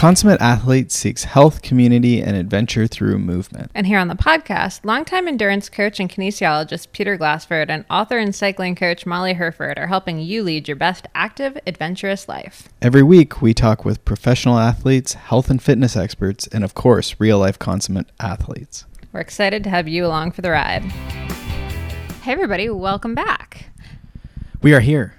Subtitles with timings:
[0.00, 3.70] consummate athlete seeks health, community, and adventure through movement.
[3.74, 8.34] And here on the podcast, longtime endurance coach and kinesiologist Peter Glassford and author and
[8.34, 12.70] cycling coach Molly Hurford are helping you lead your best active, adventurous life.
[12.80, 17.38] Every week, we talk with professional athletes, health and fitness experts, and of course, real
[17.38, 18.86] life consummate athletes.
[19.12, 20.84] We're excited to have you along for the ride.
[22.22, 23.66] Hey, everybody, welcome back.
[24.62, 25.14] We are here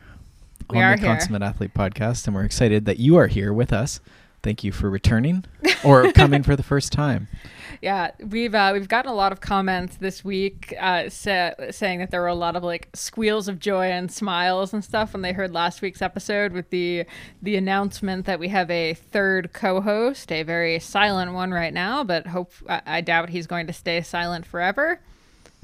[0.72, 1.12] We on are the here.
[1.12, 4.00] Consummate Athlete podcast, and we're excited that you are here with us.
[4.44, 5.46] Thank you for returning
[5.84, 7.28] or coming for the first time.
[7.82, 12.12] Yeah, we've uh, we've gotten a lot of comments this week uh, sa- saying that
[12.12, 15.34] there were a lot of like squeals of joy and smiles and stuff when they
[15.34, 17.06] heard last week's episode with the
[17.42, 22.28] the announcement that we have a third co-host, a very silent one right now, but
[22.28, 25.00] hope I, I doubt he's going to stay silent forever.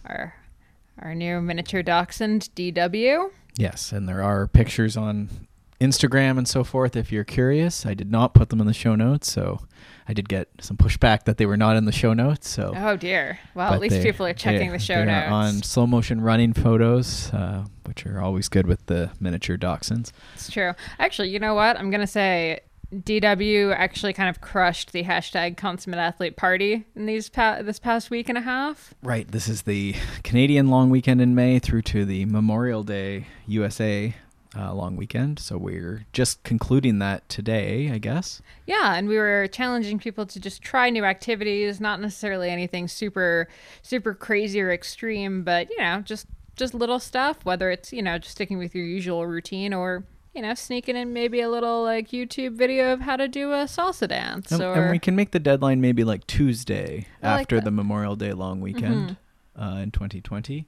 [0.06, 0.34] Our
[1.00, 3.30] our new miniature dachshund DW.
[3.58, 5.47] Yes, and there are pictures on
[5.80, 7.86] Instagram and so forth if you're curious.
[7.86, 9.60] I did not put them in the show notes, so
[10.08, 12.50] I did get some pushback that they were not in the show notes.
[12.50, 13.40] So Oh dear.
[13.54, 15.32] Well, but at least they- people are checking they- the show notes.
[15.32, 20.12] on slow motion running photos, uh, which are always good with the miniature dachshunds.
[20.34, 20.74] It's true.
[21.00, 21.78] Actually, you know what?
[21.78, 22.62] I'm gonna say
[23.04, 28.10] DW actually kind of crushed the hashtag consummate athlete party in these pa- this past
[28.10, 28.94] week and a half.
[29.04, 29.30] Right.
[29.30, 34.16] This is the Canadian long weekend in May through to the Memorial Day USA
[34.58, 35.40] uh, long weekend.
[35.40, 38.42] So we're just concluding that today, I guess.
[38.66, 43.48] Yeah, and we were challenging people to just try new activities, not necessarily anything super
[43.82, 48.18] super crazy or extreme, but you know, just just little stuff, whether it's, you know,
[48.18, 52.10] just sticking with your usual routine or you know, sneaking in maybe a little like
[52.10, 55.32] YouTube video of how to do a salsa dance And, or and we can make
[55.32, 57.56] the deadline maybe like Tuesday I after.
[57.58, 57.66] Mm-hmm.
[57.66, 59.18] the Memorial Day long weekend
[59.60, 60.68] uh, in 2020.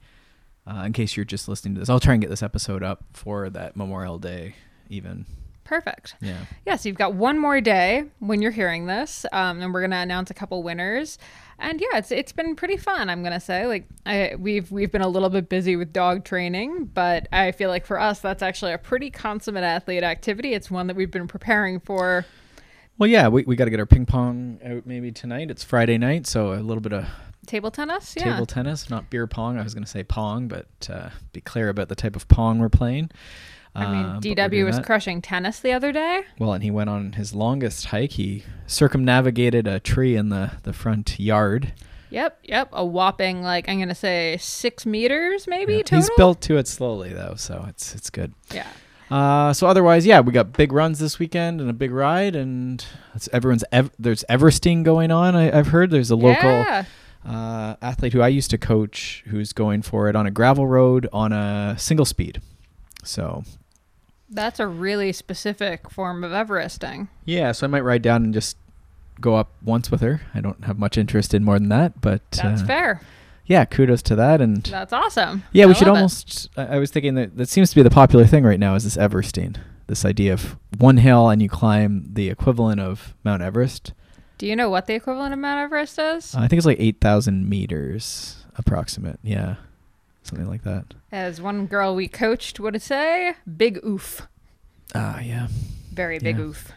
[0.70, 3.04] Uh, in case you're just listening to this, I'll try and get this episode up
[3.14, 4.54] for that Memorial Day
[4.90, 5.26] even.
[5.64, 6.16] perfect.
[6.22, 6.46] Yeah.
[6.66, 9.98] Yeah, so you've got one more day when you're hearing this, um, and we're gonna
[9.98, 11.18] announce a couple winners.
[11.60, 13.10] And yeah, it's it's been pretty fun.
[13.10, 16.86] I'm gonna say, like, I, we've we've been a little bit busy with dog training,
[16.94, 20.54] but I feel like for us, that's actually a pretty consummate athlete activity.
[20.54, 22.26] It's one that we've been preparing for.
[22.98, 25.50] Well, yeah, we, we got to get our ping pong out maybe tonight.
[25.52, 27.06] It's Friday night, so a little bit of
[27.46, 28.34] Table tennis, yeah.
[28.34, 29.58] table tennis, not beer pong.
[29.58, 32.60] I was going to say pong, but uh, be clear about the type of pong
[32.60, 33.10] we're playing.
[33.76, 34.86] I mean, Uh, we're DW doing was that.
[34.86, 36.22] crushing tennis the other day.
[36.38, 38.12] Well, and he went on his longest hike.
[38.14, 41.74] He circumnavigated a tree in the, the front yard.
[42.12, 45.80] Yep, yep, a whopping like I'm gonna say six meters maybe Yeah.
[45.84, 45.98] total.
[46.00, 48.34] He's built to it slowly though, so it's it's good.
[48.52, 48.66] Yeah.
[49.12, 52.84] Uh, so otherwise, yeah, we got big runs this weekend and a big ride, and
[53.14, 55.36] it's everyone's ev- there's Everesting going on.
[55.36, 56.86] I, I've heard there's a local Yeah.
[57.26, 61.08] Uh, athlete who I used to coach who's going for it on a gravel road
[61.14, 62.42] on a single speed.
[63.04, 63.44] So
[64.30, 67.08] That's a really specific form of Everesting.
[67.26, 68.58] yeah, so I might ride down and just
[69.22, 70.22] go up once with her.
[70.34, 73.02] I don't have much interest in more than that, but That's uh, fair.
[73.46, 74.40] yeah, kudos to that.
[74.42, 75.44] And That's awesome.
[75.52, 75.92] yeah, we I should it.
[75.92, 76.50] almost.
[76.56, 78.84] I I was thinking that that seems to be the popular thing right now is
[78.86, 79.58] this Everesting.
[79.88, 83.92] This idea of one hill and you climb the equivalent of Mount Everest.
[84.40, 86.34] Do you know what the equivalent amount of Mount Everest is?
[86.34, 89.20] Uh, I think it's like eight thousand meters approximate.
[89.22, 89.56] Yeah,
[90.24, 90.94] something like that.
[91.12, 94.28] As one girl we coached would say, big oof.
[94.96, 95.48] Ah, yeah.
[95.94, 96.44] Very big Yeah.
[96.46, 96.72] oof.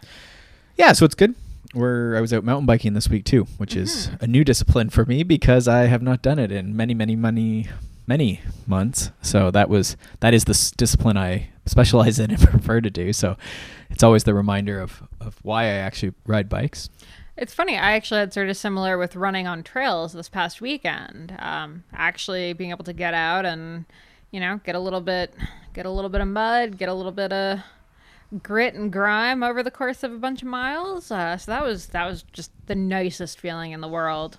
[0.76, 1.34] Yeah, so it's good.
[1.74, 4.22] We're I was out mountain biking this week too, which is Mhm.
[4.22, 7.68] a new discipline for me because I have not done it in many, many, many,
[8.06, 9.10] many months.
[9.22, 13.12] So that was that is the s- discipline I specialize in and prefer to do.
[13.12, 13.36] So
[13.88, 16.90] it's always the reminder of of why I actually ride bikes.
[17.36, 17.78] It's funny.
[17.78, 21.34] I actually had sort of similar with running on trails this past weekend.
[21.38, 23.86] Um, actually being able to get out and,
[24.30, 25.34] you know, get a little bit,
[25.72, 27.60] get a little bit of mud, get a little bit of
[28.42, 31.10] grit and grime over the course of a bunch of miles.
[31.10, 34.38] Uh, so that was that was just the nicest feeling in the world.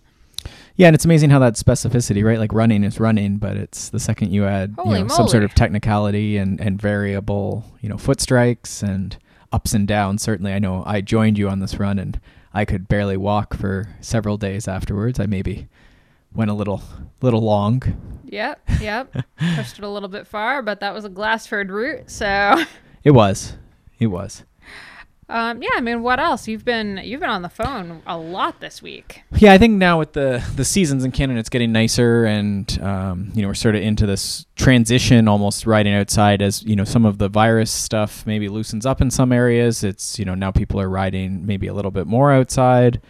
[0.76, 2.40] Yeah, and it's amazing how that specificity, right?
[2.40, 5.54] Like running is running, but it's the second you add you know, some sort of
[5.54, 9.18] technicality and, and variable, you know, foot strikes and
[9.52, 10.22] ups and downs.
[10.22, 12.20] Certainly, I know I joined you on this run and
[12.54, 15.20] I could barely walk for several days afterwards.
[15.20, 15.68] I maybe
[16.34, 16.84] went a little
[17.22, 17.82] little long.
[18.26, 19.14] Yep, yep.
[19.56, 22.10] Pushed it a little bit far, but that was a Glassford route.
[22.10, 22.64] So,
[23.04, 23.58] It was.
[24.00, 24.44] It was.
[25.30, 25.70] Um, yeah.
[25.76, 26.48] I mean, what else?
[26.48, 29.24] You've been you've been on the phone a lot this week.
[29.38, 33.32] Yeah, I think now with the the seasons in Canada, it's getting nicer, and um,
[33.34, 37.06] you know we're sort of into this transition, almost riding outside as you know some
[37.06, 39.84] of the virus stuff maybe loosens up in some areas.
[39.84, 43.02] It's you know now people are riding maybe a little bit more outside,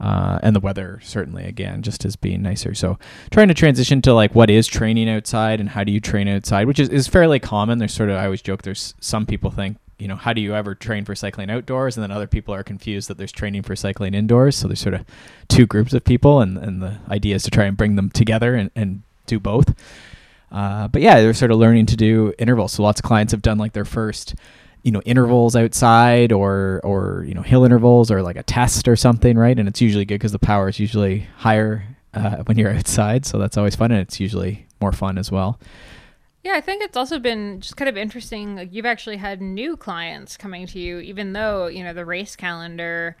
[0.00, 2.74] uh, and the weather certainly again just as being nicer.
[2.74, 2.98] So
[3.30, 6.66] trying to transition to like what is training outside and how do you train outside,
[6.66, 7.78] which is is fairly common.
[7.78, 10.52] There's sort of I always joke there's some people think you know, how do you
[10.52, 11.96] ever train for cycling outdoors?
[11.96, 14.56] And then other people are confused that there's training for cycling indoors.
[14.56, 15.06] So there's sort of
[15.46, 18.56] two groups of people, and, and the idea is to try and bring them together
[18.56, 19.72] and, and do both.
[20.50, 22.72] Uh, but yeah, they're sort of learning to do intervals.
[22.72, 24.34] So lots of clients have done like their first,
[24.82, 28.96] you know, intervals outside or or you know hill intervals or like a test or
[28.96, 29.56] something, right?
[29.56, 33.38] And it's usually good because the power is usually higher uh, when you're outside, so
[33.38, 35.60] that's always fun, and it's usually more fun as well.
[36.44, 38.56] Yeah, I think it's also been just kind of interesting.
[38.56, 42.34] Like you've actually had new clients coming to you, even though you know the race
[42.36, 43.16] calendar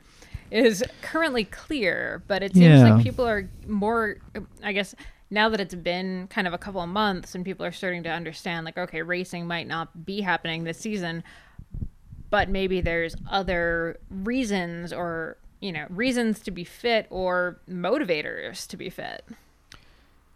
[0.50, 2.94] is currently clear, but it seems Yeah.
[2.94, 4.16] like people are more.
[4.62, 4.94] I guess
[5.30, 8.10] now that it's been kind of a couple of months and people are starting to
[8.10, 11.22] understand, like, okay, racing might not be happening this season,
[12.28, 18.76] but maybe there's other reasons or you know reasons to be fit or motivators to
[18.76, 19.24] be fit.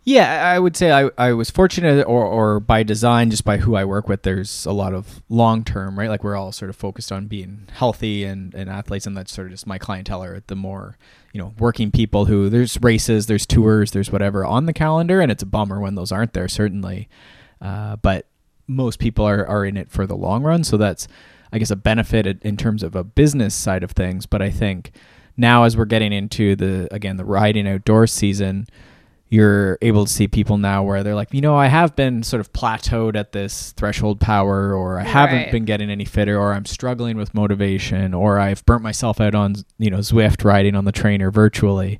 [0.08, 3.74] Yeah, I would say I, I was fortunate, or, or by design, just by who
[3.74, 6.08] I work with, there's a lot of long term, right?
[6.08, 9.48] Like we're all sort of focused on being healthy and, and athletes, and that's sort
[9.48, 10.96] of just my clientele are the more,
[11.32, 15.32] you know, working people who there's races, there's tours, there's whatever on the calendar, and
[15.32, 17.08] it's a bummer when those aren't there, certainly.
[17.60, 18.26] Uh, but
[18.68, 21.08] most people are, are in it for the long run, so that's,
[21.52, 24.24] I guess, a benefit in- terms of a business side of things.
[24.24, 24.92] But I think
[25.36, 28.68] now, as we're getting into the again the riding outdoors season,
[29.28, 32.40] you're able to see people now where they're like, you know, I have been sort
[32.40, 36.64] of plateaued at this threshold power, or I haven't been getting any fitter, or I'm
[36.64, 40.92] struggling with motivation, or I've burnt myself out on, you know, Zwift riding on the
[40.92, 41.98] trainer virtually.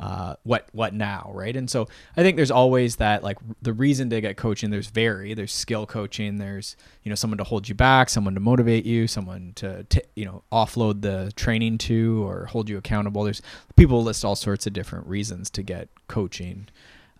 [0.00, 1.56] Uh, what what now, right?
[1.56, 4.70] And so I think there's always that like the reason to get coaching.
[4.70, 5.34] There's vary.
[5.34, 6.38] There's skill coaching.
[6.38, 10.02] There's you know someone to hold you back, someone to motivate you, someone to t-
[10.16, 13.22] you know offload the training to or hold you accountable.
[13.24, 13.42] There's
[13.76, 16.68] people list all sorts of different reasons to get coaching.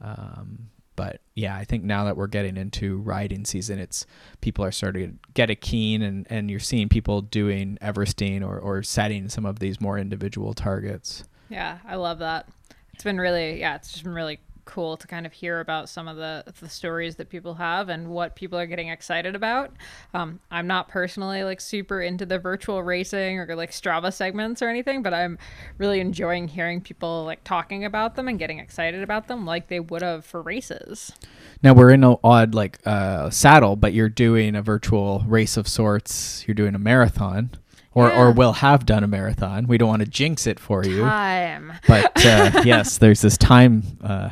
[0.00, 4.06] Um, but yeah, I think now that we're getting into riding season, it's
[4.40, 8.58] people are starting to get a keen, and, and you're seeing people doing Everesting or,
[8.58, 11.25] or setting some of these more individual targets.
[11.48, 12.46] Yeah, I love that.
[13.02, 16.06] It's been really, yeah, it's just been really cool to kind of hear about some
[16.06, 19.72] of the the stories that people have and what people are getting excited about.
[20.14, 24.69] Um, I'm not personally like super into the virtual racing or like Strava segments or
[24.69, 25.37] anything, but I'm
[25.78, 29.81] really enjoying hearing people like talking about them and getting excited about them like they
[29.81, 31.10] would have for races.
[31.60, 35.66] Now we're in an odd like uh, saddle, but you're doing a virtual race of
[35.66, 36.46] sorts.
[36.46, 37.50] You're doing a marathon,
[37.94, 38.18] or Yeah.
[38.20, 39.66] or will have done a marathon.
[39.66, 41.72] We don't want to jinx it for you, Time.
[41.86, 44.30] but uh, yes, there's this time uh,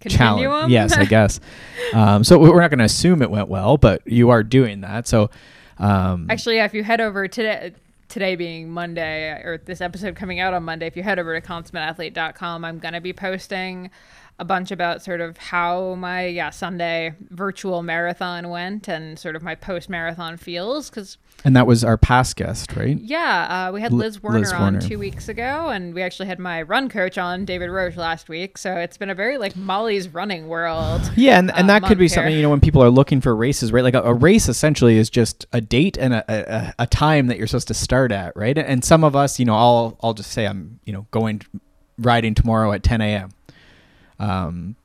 [0.00, 0.50] Continuum.
[0.52, 0.72] challenge.
[0.72, 1.40] Yes, I guess.
[1.94, 5.08] Um, so we're not going to assume it went well, but you are doing that.
[5.08, 5.30] So
[5.78, 7.72] um, Actually, yeah, if you head over today,
[8.08, 11.46] today being Monday, or this episode coming out on Monday, if you head over to
[11.46, 13.90] consummateathlete.com, I'm going to be posting
[14.38, 19.42] a bunch about sort of how my yeah Sunday virtual marathon went and sort of
[19.42, 22.98] my post marathon feels because and that was our past guest, right?
[23.00, 24.80] yeah uh, we had Liz Werner Liz on Werner.
[24.80, 28.58] two weeks ago and we actually had my run coach on David Roche last week
[28.58, 31.98] so it's been a very like Molly's running world Yeah, and, and uh, that could
[31.98, 33.82] be month something you know when people are looking for races, right?
[33.82, 37.38] Like a, a race essentially is just a date and a, a, a time that
[37.38, 38.56] you're supposed to start at, right?
[38.56, 41.42] And some of us, you know, I'll I'll just say I'm you know going
[41.98, 43.30] riding tomorrow at 10 a.m.
[44.18, 44.76] Um,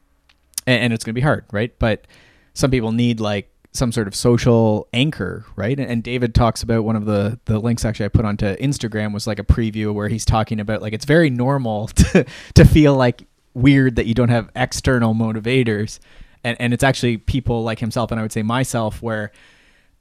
[0.65, 1.77] and, and it's going to be hard, right?
[1.79, 2.07] But
[2.53, 5.79] some people need like some sort of social anchor, right?
[5.79, 9.13] And, and David talks about one of the the links actually I put onto Instagram
[9.13, 12.95] was like a preview where he's talking about like it's very normal to to feel
[12.95, 15.99] like weird that you don't have external motivators,
[16.43, 19.31] and and it's actually people like himself and I would say myself where.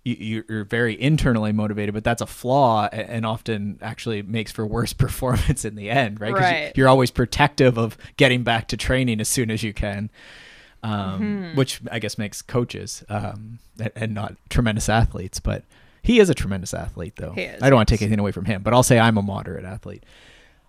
[0.05, 4.93] You, you're very internally motivated, but that's a flaw, and often actually makes for worse
[5.05, 6.33] performance in the end, right?
[6.33, 6.73] Right.
[6.77, 10.11] you're always protective of getting back to training as soon as you can
[10.83, 11.57] um, Mm-hmm.
[11.57, 15.39] which I guess makes coaches um, and, and not tremendous athletes.
[15.39, 15.63] But
[16.03, 17.33] he is a tremendous athlete, though.
[17.33, 19.17] He is, I don't want to take anything away from him, but I'll say I'm
[19.17, 20.05] a moderate athlete.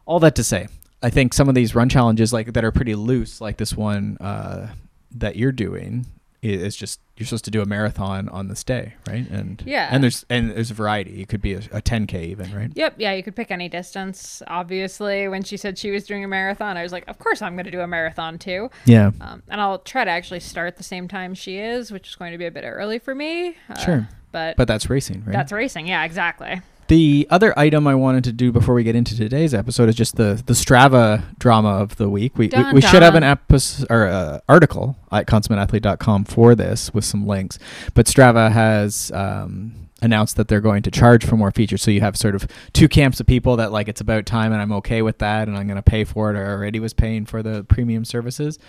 [0.05, 0.67] All that to say,
[1.01, 4.17] I think some of these run challenges, like that, are pretty loose, like this one
[4.21, 4.67] uh,
[5.15, 6.05] that you're doing.
[6.43, 9.29] I- Is just you're supposed to do a marathon on this day, right?
[9.29, 9.87] And Yeah.
[9.91, 11.21] and there's and there's a variety.
[11.21, 12.71] It could be a, a 10k even, right?
[12.73, 14.41] Yep, yeah, you could pick any distance.
[14.47, 17.53] Obviously, when she said she was doing a marathon, I was like, of course I'm
[17.55, 18.69] going to do a marathon too.
[18.85, 22.15] Yeah, Um, and I'll try to actually start the same time she is, which is
[22.15, 23.55] going to be a bit early for me.
[23.69, 24.09] Uh, Sure.
[24.31, 25.33] But, but that's racing, right?
[25.33, 25.85] that's racing.
[25.85, 26.61] Yeah, exactly.
[26.87, 30.15] The other item I wanted to do before we get into today's episode is just
[30.15, 32.37] the the Strava drama of the week.
[32.37, 36.93] We we, Dun, we should have an episode or uh, article at consummateathlete.com for this
[36.93, 37.57] with some links.
[37.93, 41.81] But Strava has um, announced that they're going to charge for more features.
[41.81, 44.61] So you have sort of two camps of people that like it's about time and
[44.61, 46.35] I'm okay with that and I'm going to pay for it.
[46.35, 48.59] or already was paying for the premium services.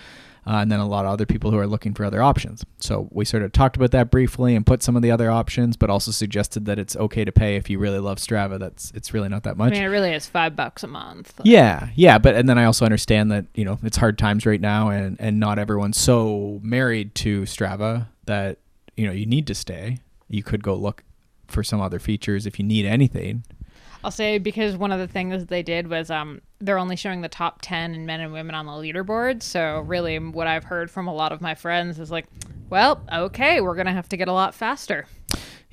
[0.46, 2.64] Uh, and then a lot of other people who are looking for other options.
[2.78, 5.76] So we sort of talked about that briefly and put some of the other options,
[5.76, 8.58] but also suggested that it's okay to pay if you really love Strava.
[8.58, 9.72] That's it's really not that I much.
[9.72, 11.40] mean, it really is five bucks a month.
[11.44, 14.60] Yeah, yeah, but and then I also understand that you know it's hard times right
[14.60, 18.58] now, and and not everyone's so married to Strava that
[18.96, 19.98] you know you need to stay.
[20.28, 21.04] You could go look
[21.46, 23.44] for some other features if you need anything.
[24.04, 27.28] I'll say because one of the things they did was um they're only showing the
[27.28, 29.42] top 10 in men and women on the leaderboard.
[29.42, 32.26] So really what I've heard from a lot of my friends is like,
[32.68, 35.06] well, okay, we're going to have to get a lot faster.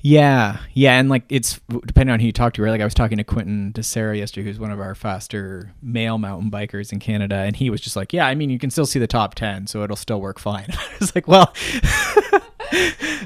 [0.04, 2.62] Yeah, yeah, and like it's depending on who you talk to.
[2.62, 6.18] Right, like I was talking to Quinton Disera yesterday, who's one of our faster male
[6.18, 8.84] mountain bikers in Canada, and he was just like, "Yeah, I mean, you can still
[8.84, 11.54] see the top ten, so it'll still work fine." I was like, "Well."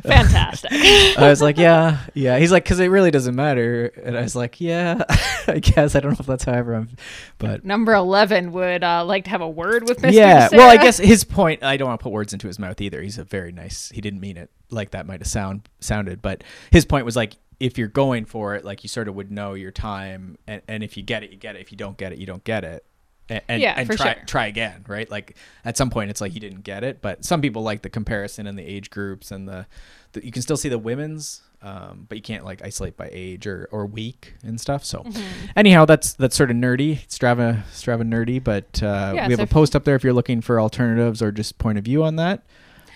[0.02, 0.72] Fantastic.
[0.72, 2.38] I was like, yeah, yeah.
[2.38, 3.86] He's like, because it really doesn't matter.
[4.04, 5.04] And I was like, yeah,
[5.46, 5.94] I guess.
[5.94, 6.96] I don't know if that's how everyone,
[7.38, 10.12] but Number 11 would uh, like to have a word with Mr.
[10.12, 10.48] yeah.
[10.50, 11.62] Well, I guess his point.
[11.62, 13.00] I don't want to put words into his mouth either.
[13.02, 13.90] He's a very nice.
[13.90, 15.06] He didn't mean it like that.
[15.06, 18.82] Might have sound sounded, but his point was like, if you're going for it, like
[18.82, 21.56] you sort of would know your time, and, and if you get it, you get
[21.56, 21.60] it.
[21.62, 22.84] If you don't get it, you don't get it.
[23.28, 24.22] And, and, Yeah, and for try sure.
[24.26, 25.10] try again, right?
[25.10, 27.90] Like at some point, it's like he didn't get it, but some people like the
[27.90, 29.66] comparison and the age groups and the,
[30.12, 33.46] the you can still see the women's, um, but you can't like isolate by age
[33.48, 34.84] or, or week and stuff.
[34.84, 35.46] So Mm-hmm.
[35.56, 39.44] anyhow, that's that's sort of nerdy, Strava Strava nerdy, but uh, Yeah, we have so
[39.44, 42.16] a post up there if you're looking for alternatives or just point of view on
[42.16, 42.44] that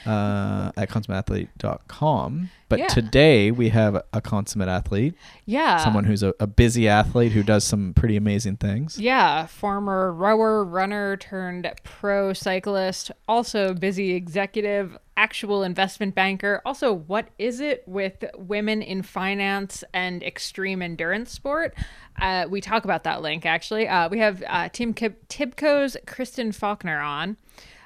[0.07, 2.51] uh, at consummateathlete.com.
[2.69, 2.87] But Yeah.
[2.87, 5.15] today we have a consummate athlete,
[5.45, 5.79] yeah.
[5.79, 8.97] someone who's a, a busy athlete who does some pretty amazing things.
[8.99, 16.63] Yeah, former rower, runner turned pro cyclist, also busy executive, actual investment banker.
[16.65, 21.75] Also, what is it with women in finance and extreme endurance sport?
[22.21, 23.89] Uh, we talk about that link actually.
[23.89, 27.37] Uh, we have uh, Team Kip- Tibco's Kristen Faulkner on.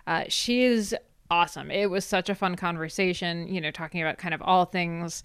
[0.06, 0.94] Uh, she is
[1.30, 1.70] awesome.
[1.70, 5.22] It was such a fun conversation, you know, talking about kind of all things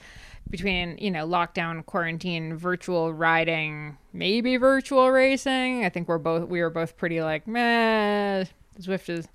[0.50, 5.86] between, you know, lockdown, quarantine, virtual riding, maybe virtual racing.
[5.86, 8.46] I think we're both we were both pretty like, meh,
[8.80, 9.28] Zwift is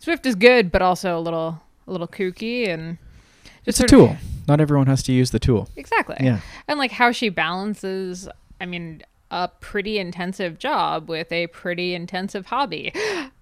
[0.00, 2.98] Zwift is good, but also a little a little kooky and
[3.66, 4.16] It's a sort of- tool.
[4.48, 5.68] Not everyone has to use the tool.
[5.76, 6.16] Exactly.
[6.18, 6.40] Yeah.
[6.66, 8.28] And like how she balances,
[8.60, 12.92] I mean, a pretty intensive job with a pretty intensive hobby.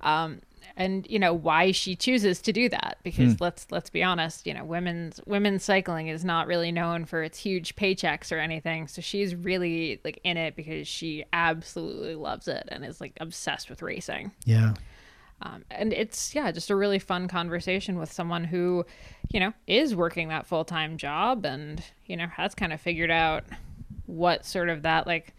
[0.02, 0.40] Um,
[0.76, 4.54] and you know why she chooses to do that because let's let's be honest you
[4.54, 8.88] know women's women's cycling is not really known for its huge paychecks or anything.
[8.88, 13.70] So she's really like in it because she absolutely loves it and is like obsessed
[13.70, 14.32] with racing.
[14.44, 14.74] Yeah.
[15.42, 18.84] um, and it's yeah just a really fun conversation with someone who
[19.30, 23.44] you know is working that full-time job and you know has kind of figured out
[24.06, 25.34] what sort of that like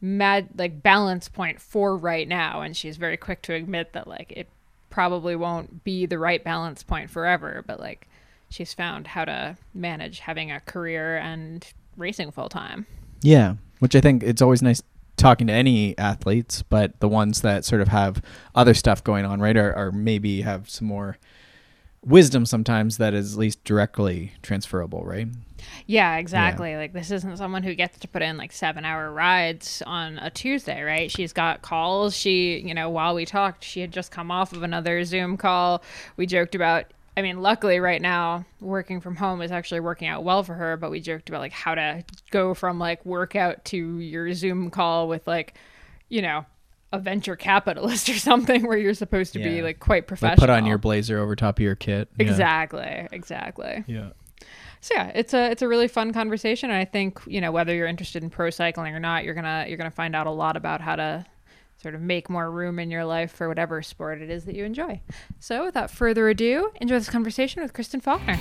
[0.00, 2.60] mad like balance point for right now.
[2.60, 4.48] And she's very quick to admit that like it
[4.92, 8.06] probably won't be the right balance point forever but like
[8.50, 12.86] she's found how to manage having a career and racing full time
[13.22, 14.82] Yeah, which I think it's always nice
[15.16, 18.20] talking to any athletes, but the ones that sort of have
[18.54, 21.18] other stuff going on, right, are, maybe have some more
[22.04, 25.28] wisdom sometimes that is at least directly transferable, right?
[25.86, 26.76] Yeah, exactly.
[26.76, 30.30] Like this isn't someone who gets to put in like seven hour rides on a
[30.30, 31.10] Tuesday, right?
[31.10, 32.16] She's got calls.
[32.16, 35.82] She, you know, while we talked, she had just come off of another Zoom call.
[36.16, 40.24] We joked about I mean, luckily right now working from home is actually working out
[40.24, 43.98] well for her, but we joked about like how to go from like workout to
[43.98, 45.54] your Zoom call with like,
[46.08, 46.46] you know,
[46.92, 50.36] a venture capitalist or something where you're supposed to be like quite Like professional.
[50.40, 52.08] put on your blazer over top of your kit.
[52.18, 52.26] Yeah.
[52.26, 53.08] Exactly.
[53.12, 53.84] Exactly.
[53.86, 54.10] Yeah.
[54.80, 57.72] So yeah, it's a it's a really fun conversation, and I think you know whether
[57.74, 60.56] you're interested in pro cycling or not, you're gonna you're gonna find out a lot
[60.56, 61.24] about how to
[61.80, 64.64] sort of make more room in your life for whatever sport it is that you
[64.64, 65.00] enjoy.
[65.38, 68.38] So without further ado, enjoy this conversation with Kristen Faulkner.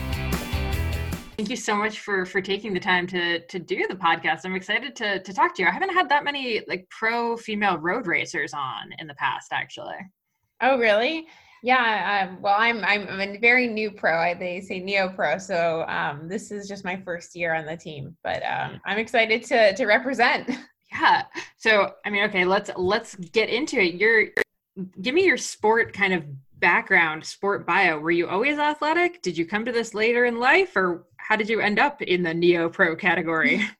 [1.41, 4.41] Thank you so much for for taking the time to to do the podcast.
[4.45, 5.67] I'm excited to to talk to you.
[5.67, 9.95] I haven't had that many like pro female road racers on in the past, actually.
[10.62, 11.25] Oh, really?
[11.63, 12.27] Yeah.
[12.29, 14.19] Um, well, I'm I'm a very new pro.
[14.19, 17.75] I, they say neo pro, so um, this is just my first year on the
[17.75, 18.15] team.
[18.24, 20.48] But um, I'm excited to to represent.
[20.93, 21.24] Yeah.
[21.55, 23.93] So, I mean, okay, let's let's get into it.
[23.93, 24.27] Your
[25.00, 26.25] give me your sport kind of
[26.62, 28.00] background, sport bio.
[28.00, 29.21] Were you always athletic?
[29.21, 32.24] Did you come to this later in life or how did you end up in
[32.24, 33.62] the neo pro category?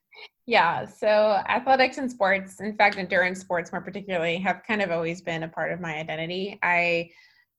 [0.44, 0.86] Yeah.
[0.86, 5.44] So athletics and sports, in fact, endurance sports more particularly, have kind of always been
[5.44, 6.58] a part of my identity.
[6.64, 7.10] I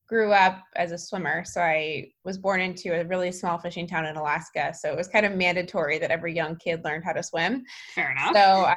[0.07, 4.05] grew up as a swimmer, so I was born into a really small fishing town
[4.05, 4.73] in Alaska.
[4.77, 7.63] So it was kind of mandatory that every young kid learned how to swim.
[7.95, 8.33] Fair enough.
[8.33, 8.75] So I,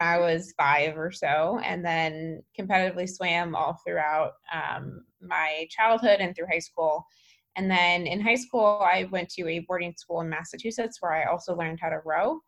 [0.00, 6.34] I was five or so, and then competitively swam all throughout um, my childhood and
[6.34, 7.06] through high school.
[7.56, 11.30] And then in high school, I went to a boarding school in Massachusetts where I
[11.30, 12.40] also learned how to row.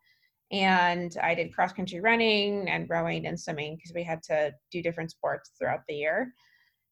[0.51, 4.81] And I did cross country running and rowing and swimming because we had to do
[4.81, 6.33] different sports throughout the year.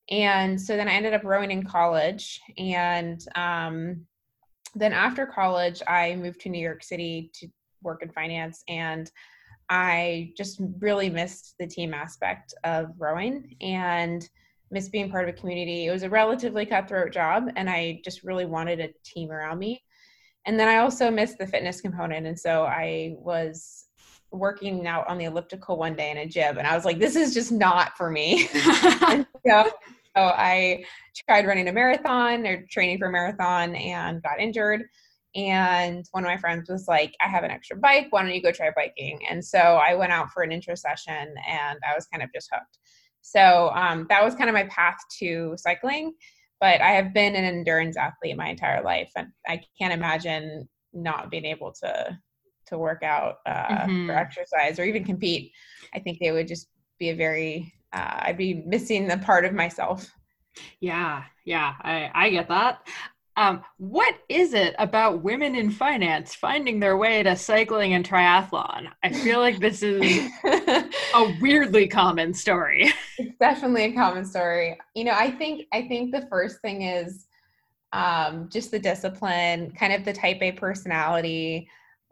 [0.09, 2.39] And so then I ended up rowing in college.
[2.57, 4.05] And um,
[4.75, 7.47] then after college, I moved to New York City to
[7.83, 8.63] work in finance.
[8.67, 9.09] And
[9.69, 14.27] I just really missed the team aspect of rowing and
[14.73, 15.85] missed being part of a community.
[15.85, 19.83] It was a relatively cutthroat job, and I just really wanted a team around me.
[20.45, 22.27] And then I also missed the fitness component.
[22.27, 23.85] And so I was
[24.31, 27.15] working out on the elliptical one day in a gym, and I was like, this
[27.15, 28.47] is just not for me.
[28.47, 29.71] so, so
[30.15, 30.83] I
[31.27, 34.83] tried running a marathon or training for a marathon and got injured
[35.35, 38.41] and one of my friends was like i have an extra bike why don't you
[38.41, 42.05] go try biking and so i went out for an intro session and i was
[42.05, 42.77] kind of just hooked
[43.23, 46.13] so um, that was kind of my path to cycling
[46.59, 51.31] but i have been an endurance athlete my entire life and i can't imagine not
[51.31, 52.17] being able to
[52.65, 54.09] to work out uh, mm-hmm.
[54.09, 55.51] or exercise or even compete
[55.95, 56.67] i think it would just
[56.99, 60.11] be a very uh, i'd be missing the part of myself
[60.79, 62.87] yeah, yeah, I, I get that.
[63.35, 68.89] Um, what is it about women in finance finding their way to cycling and triathlon?
[69.03, 72.93] I feel like this is a weirdly common story.
[73.17, 74.77] It's definitely a common story.
[74.95, 77.25] You know, I think I think the first thing is
[77.91, 81.67] um, just the discipline, kind of the type A personality.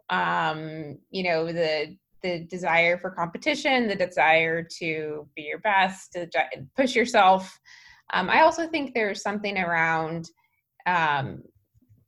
[0.10, 6.30] Um, you know, the the desire for competition, the desire to be your best, to
[6.76, 7.60] push yourself.
[8.14, 10.30] Um, I also think there's something around
[10.86, 11.44] um,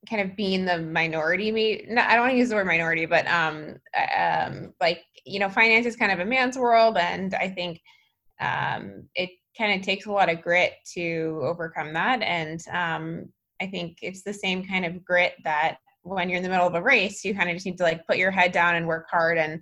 [0.10, 3.26] kind of being the minority no, i don't want to use the word minority but
[3.28, 3.76] um,
[4.18, 7.80] um like you know finance is kind of a man's world and i think
[8.42, 13.26] um it kind of takes a lot of grit to overcome that and um
[13.62, 16.76] i think it's the same kind of grit that when you're in the middle of
[16.76, 19.08] a race you kind of just need to like put your head down and work
[19.10, 19.62] hard and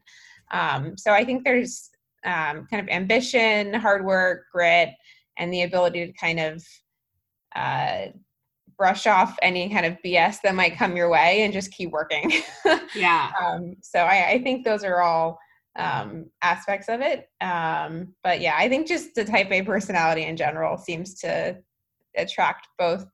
[0.51, 1.89] um so i think there's
[2.25, 4.89] um kind of ambition hard work grit
[5.37, 6.63] and the ability to kind of
[7.55, 8.05] uh
[8.81, 12.31] brush off any kind of BS that might come your way and just keep working.
[12.95, 13.31] yeah.
[13.39, 15.37] Um, so I, I, think those are all
[15.75, 17.29] um, aspects of it.
[17.41, 21.59] Um, but yeah, I think just the type A personality in general seems to
[22.17, 23.05] attract both.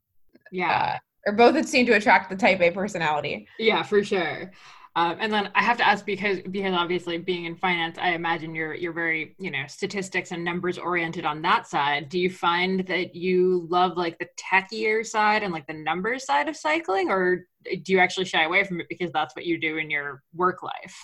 [0.54, 0.96] Yeah.
[1.26, 3.46] Uh, or both it seem to attract the type A personality.
[3.60, 4.54] Yeah, for sure.
[4.98, 8.56] Um, and then I have to ask because because obviously being in finance, I imagine
[8.56, 12.10] you're you're very you know statistics and numbers oriented on that side.
[12.10, 16.50] Do you find that you love like the techier side and like the numbers side
[16.50, 19.78] of cycling, or do you actually shy away from it because that's what you do
[19.78, 20.98] in your work life?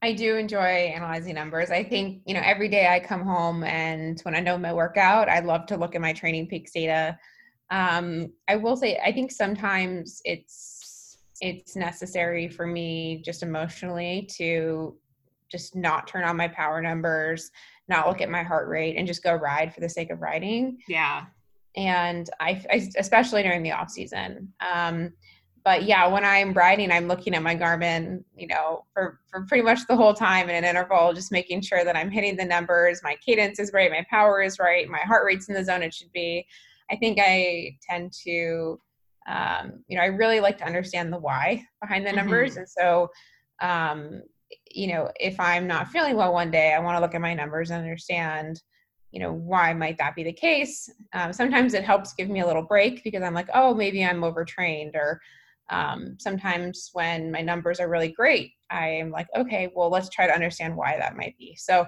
[0.00, 1.70] I do enjoy analyzing numbers.
[1.70, 5.28] I think you know every day I come home and when I know my workout,
[5.28, 7.18] I love to look at my TrainingPeaks data.
[7.70, 10.67] Um, I will say I think sometimes it's
[11.40, 14.96] it's necessary for me just emotionally to
[15.50, 17.50] just not turn on my power numbers,
[17.88, 20.78] not look at my heart rate, and just go ride for the sake of riding.
[20.88, 21.24] Yeah.
[21.76, 24.52] And I, I especially during the off season.
[24.72, 25.12] Um,
[25.64, 29.62] but yeah, when I'm riding, I'm looking at my Garmin, you know, for, for pretty
[29.62, 33.00] much the whole time in an interval, just making sure that I'm hitting the numbers,
[33.02, 35.92] my cadence is right, my power is right, my heart rate's in the zone it
[35.92, 36.46] should be.
[36.90, 38.80] I think I tend to
[39.28, 42.52] um, you know, I really like to understand the why behind the numbers.
[42.52, 42.60] Mm-hmm.
[42.60, 43.10] And so,
[43.60, 44.22] um,
[44.70, 47.34] you know, if I'm not feeling well one day, I want to look at my
[47.34, 48.62] numbers and understand,
[49.10, 50.88] you know, why might that be the case.
[51.12, 54.24] Um, sometimes it helps give me a little break because I'm like, oh, maybe I'm
[54.24, 54.96] overtrained.
[54.96, 55.20] Or
[55.68, 60.34] um, sometimes when my numbers are really great, I'm like, okay, well, let's try to
[60.34, 61.54] understand why that might be.
[61.56, 61.86] So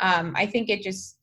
[0.00, 1.18] um, I think it just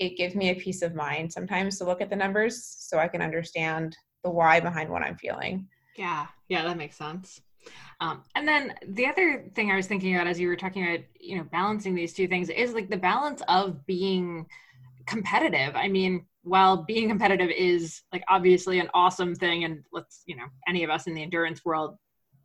[0.00, 3.06] it gives me a peace of mind sometimes to look at the numbers so I
[3.06, 5.68] can understand the why behind what I'm feeling.
[5.96, 7.40] Yeah, yeah, that makes sense.
[8.00, 11.00] Um, and then the other thing I was thinking about as you were talking about,
[11.20, 14.46] you know, balancing these two things is like the balance of being
[15.06, 15.76] competitive.
[15.76, 20.44] I mean, while being competitive is like obviously an awesome thing, and let's, you know,
[20.68, 21.96] any of us in the endurance world,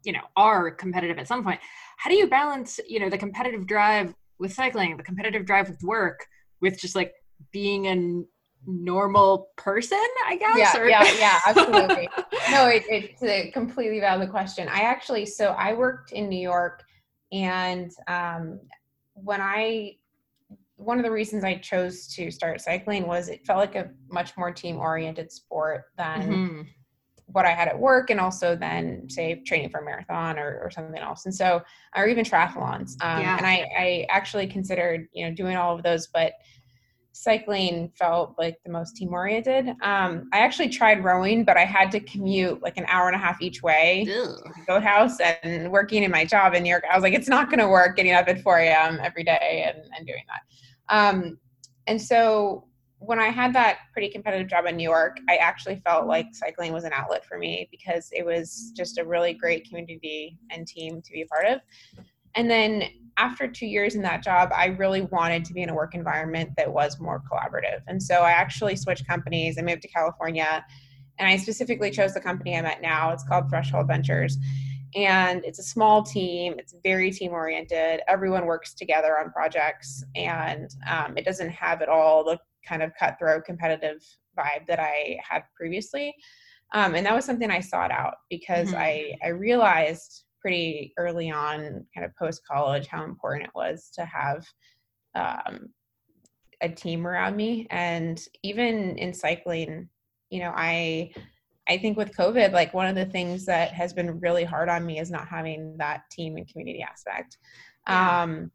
[0.03, 1.59] you know, are competitive at some point.
[1.97, 5.81] How do you balance, you know, the competitive drive with cycling, the competitive drive with
[5.83, 6.25] work,
[6.61, 7.13] with just like
[7.51, 8.25] being an
[8.65, 10.57] normal person, I guess.
[10.57, 12.09] Yeah, or- yeah, yeah, absolutely.
[12.51, 14.67] no, it, it's a completely valid question.
[14.67, 16.83] I actually, so I worked in New York,
[17.31, 18.59] and um,
[19.13, 19.95] when I,
[20.75, 24.37] one of the reasons I chose to start cycling was it felt like a much
[24.37, 26.21] more team oriented sport than.
[26.21, 26.61] Mm-hmm.
[27.31, 30.71] what I had at work and also then say training for a marathon or, or
[30.71, 31.25] something else.
[31.25, 31.61] And so,
[31.95, 32.93] or even triathlons.
[33.03, 33.37] Um, yeah.
[33.37, 36.33] And I, I actually considered, you know, doing all of those, but
[37.11, 39.69] cycling felt like the most team oriented.
[39.81, 43.19] Um, I actually tried rowing, but I had to commute like an hour and a
[43.19, 44.05] half each way
[44.67, 46.83] boathouse and working in my job in New York.
[46.89, 48.99] I was like, it's not going to work getting up at 4 a.m.
[49.01, 50.95] every day and, and doing that.
[50.95, 51.39] Um,
[51.87, 52.65] and so
[52.99, 56.73] when I had that pretty competitive job in New York, I actually felt like cycling
[56.73, 61.01] was an outlet for me because it was just a really great community and team
[61.01, 61.61] to be a part of.
[62.35, 62.83] And then
[63.17, 66.51] after two years in that job, I really wanted to be in a work environment
[66.57, 67.81] that was more collaborative.
[67.87, 69.57] And so I actually switched companies.
[69.57, 70.65] I moved to California
[71.19, 73.11] and I specifically chose the company I'm at now.
[73.11, 74.37] It's called Threshold Ventures.
[74.95, 78.01] And it's a small team, it's very team oriented.
[78.07, 82.91] Everyone works together on projects, and um, it doesn't have at all the kind of
[82.99, 84.03] cutthroat competitive
[84.35, 86.15] vibe that I had previously.
[86.73, 88.77] Um, and that was something I sought out because mm-hmm.
[88.77, 94.05] I, I realized pretty early on, kind of post college, how important it was to
[94.05, 94.45] have
[95.15, 95.69] um,
[96.61, 97.67] a team around me.
[97.69, 99.89] And even in cycling,
[100.29, 101.11] you know, I
[101.67, 104.85] I think with COVID, like one of the things that has been really hard on
[104.85, 107.37] me is not having that team and community aspect.
[107.87, 108.23] Yeah.
[108.23, 108.51] Um,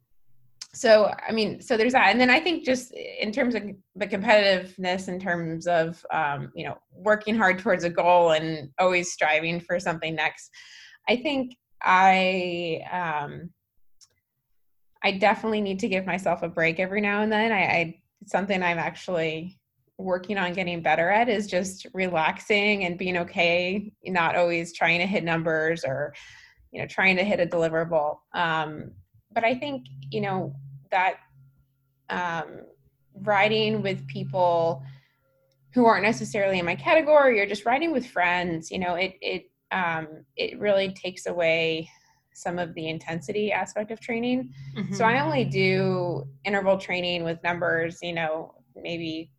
[0.75, 3.63] so i mean so there's that and then i think just in terms of
[3.95, 9.13] the competitiveness in terms of um, you know working hard towards a goal and always
[9.13, 10.51] striving for something next
[11.09, 13.51] i think i um,
[15.03, 17.53] i definitely need to give myself a break every now and then.
[17.53, 19.59] I, I something i'm actually
[19.97, 25.07] working on getting better at is just relaxing and being okay not always trying to
[25.07, 26.13] hit numbers or
[26.75, 28.19] you know trying to hit a deliverable.
[28.35, 28.91] Um,
[29.33, 30.55] but I think you know
[30.91, 31.15] that
[32.11, 32.63] um,
[33.15, 34.83] riding with people
[35.73, 39.45] who aren't necessarily in my category or just riding with friends, you know, it it
[39.75, 41.91] um, it really takes away
[42.33, 44.53] some of the intensity aspect of training.
[44.77, 44.95] Mm-hmm.
[44.95, 49.31] So I only do interval training with numbers, you know, maybe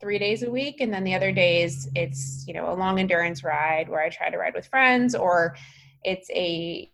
[0.00, 3.42] three days a week and then the other days it's you know a long endurance
[3.42, 5.56] ride where i try to ride with friends or
[6.04, 6.88] it's a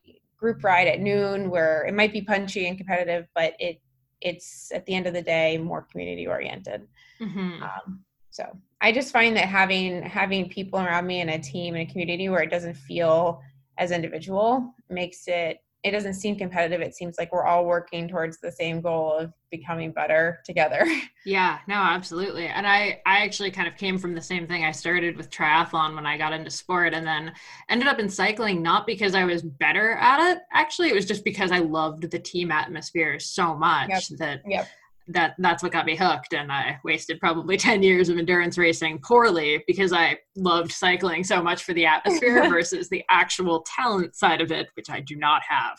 [0.44, 3.80] group ride at noon where it might be punchy and competitive, but it
[4.20, 6.86] it's at the end of the day more community oriented.
[7.20, 7.62] Mm-hmm.
[7.62, 8.04] Um,
[8.34, 8.44] so
[8.80, 12.28] I just find that having having people around me in a team and a community
[12.28, 13.40] where it doesn't feel
[13.78, 16.80] as individual makes it it doesn't seem competitive.
[16.80, 20.84] It seems like we're all working towards the same goal of becoming better together.
[21.26, 22.48] Yeah, no, absolutely.
[22.48, 24.62] And I I actually kind of came from the same thing.
[24.62, 27.32] I started with triathlon when I got into sport and then
[27.70, 30.42] ended up in cycling not because I was better at it.
[30.52, 34.18] Actually, it was just because I loved the team atmosphere so much yep.
[34.18, 34.68] that yep
[35.08, 38.98] that that's what got me hooked and i wasted probably 10 years of endurance racing
[38.98, 44.40] poorly because i loved cycling so much for the atmosphere versus the actual talent side
[44.40, 45.78] of it which i do not have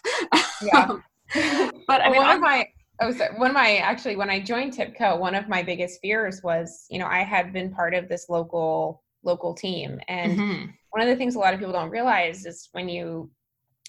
[0.62, 0.98] yeah.
[1.88, 2.68] but I mean, one I'm, of my
[3.02, 6.42] oh sorry, one of my actually when i joined Tibco one of my biggest fears
[6.44, 10.66] was you know i had been part of this local local team and mm-hmm.
[10.92, 13.30] one of the things a lot of people don't realize is when you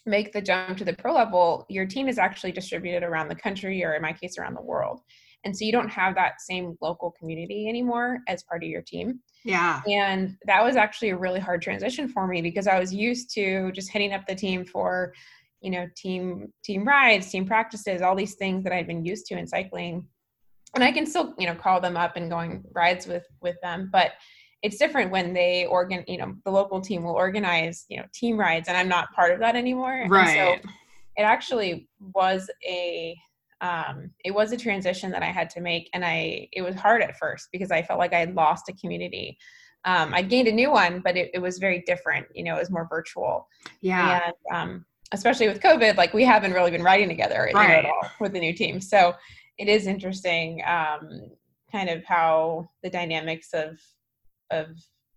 [0.07, 3.85] make the jump to the pro level your team is actually distributed around the country
[3.85, 5.01] or in my case around the world
[5.47, 9.21] and so you don't have that same local community anymore as part of your team.
[9.45, 9.81] Yeah.
[9.89, 13.71] And that was actually a really hard transition for me because i was used to
[13.71, 15.15] just hitting up the team for
[15.61, 19.39] you know team team rides team practices all these things that i'd been used to
[19.39, 20.05] in cycling.
[20.75, 23.89] And i can still you know call them up and going rides with with them
[23.93, 24.13] but
[24.63, 28.37] it's different when they organ you know the local team will organize you know team
[28.37, 30.07] rides and i'm not part of that anymore.
[30.09, 30.71] Right and so
[31.17, 33.17] it actually was a
[33.61, 37.03] um, it was a transition that I had to make, and I it was hard
[37.03, 39.39] at first because I felt like I had lost a community.
[39.85, 42.27] Um, I gained a new one, but it, it, was very different.
[42.35, 43.47] You know, it was more virtual.
[43.83, 44.21] Yeah.
[44.27, 47.85] And um, especially with COVID, like we haven't really been riding together right.
[47.85, 48.81] at all with the new team.
[48.81, 49.15] So
[49.59, 51.31] it is interesting, um,
[51.71, 53.81] kind of how the dynamics of
[54.51, 54.67] of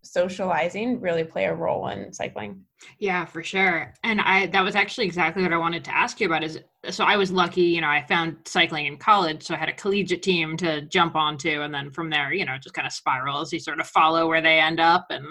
[0.02, 2.64] socializing really play a role in cycling.
[3.00, 3.94] Yeah, for sure.
[4.04, 6.60] And I that was actually exactly what I wanted to ask you about is
[6.90, 9.74] so I was lucky, you know, I found cycling in college, so I had a
[9.74, 13.52] collegiate team to jump onto and then from there, you know, just kind of spirals.
[13.52, 15.26] You sort of follow where they end up and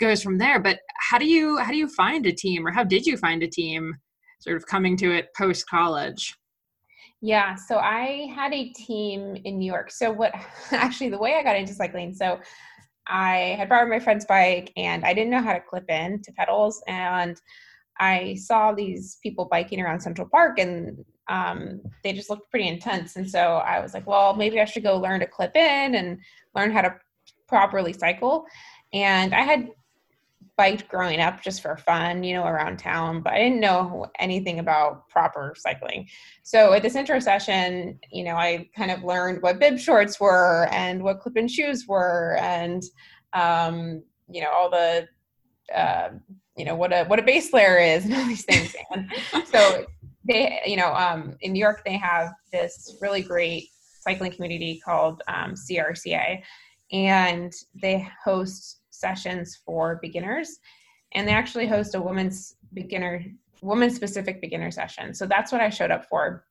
[0.00, 0.58] goes from there.
[0.58, 3.42] But how do you how do you find a team or how did you find
[3.42, 3.94] a team
[4.40, 6.34] sort of coming to it post college?
[7.20, 9.90] Yeah, so I had a team in New York.
[9.90, 10.34] So what
[10.72, 12.38] actually the way I got into cycling, so
[13.06, 16.32] I had borrowed my friend's bike and I didn't know how to clip in to
[16.32, 16.82] pedals.
[16.88, 17.40] And
[17.98, 23.16] I saw these people biking around Central Park and um, they just looked pretty intense.
[23.16, 26.18] And so I was like, well, maybe I should go learn to clip in and
[26.54, 26.94] learn how to
[27.48, 28.46] properly cycle.
[28.92, 29.68] And I had
[30.56, 34.60] biked growing up just for fun, you know, around town, but I didn't know anything
[34.60, 36.08] about proper cycling.
[36.42, 40.68] So at this intro session, you know, I kind of learned what bib shorts were
[40.70, 42.82] and what clip-in shoes were, and
[43.32, 45.08] um, you know, all the
[45.74, 46.10] uh,
[46.56, 48.74] you know what a what a base layer is and all these things.
[49.46, 49.86] So
[50.26, 53.68] they, you know, um, in New York they have this really great
[54.00, 56.42] cycling community called um, CRCA,
[56.92, 60.58] and they host sessions for beginners,
[61.14, 63.24] and they actually host a women's beginner
[63.62, 65.14] woman specific beginner session.
[65.14, 66.44] So that's what I showed up for,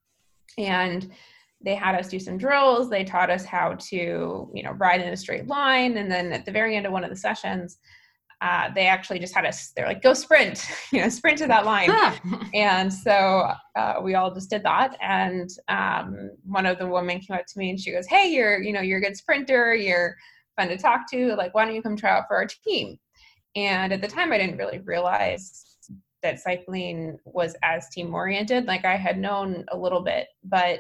[0.58, 1.12] and
[1.64, 2.90] they had us do some drills.
[2.90, 6.46] They taught us how to, you know, ride in a straight line, and then at
[6.46, 7.78] the very end of one of the sessions
[8.44, 11.66] uh, they actually just had us they're like go sprint you know sprint to that
[11.66, 11.90] line.
[12.54, 14.98] And so uh, we all just did that.
[15.02, 18.62] And um, one of the women came up to me and she goes hey you're
[18.62, 19.74] you know you're a good sprinter.
[19.74, 20.18] You're
[20.56, 22.98] fun to talk to like why don't you come try out for our team
[23.56, 25.78] and at the time i didn't really realize
[26.22, 30.80] that cycling was as team oriented like i had known a little bit but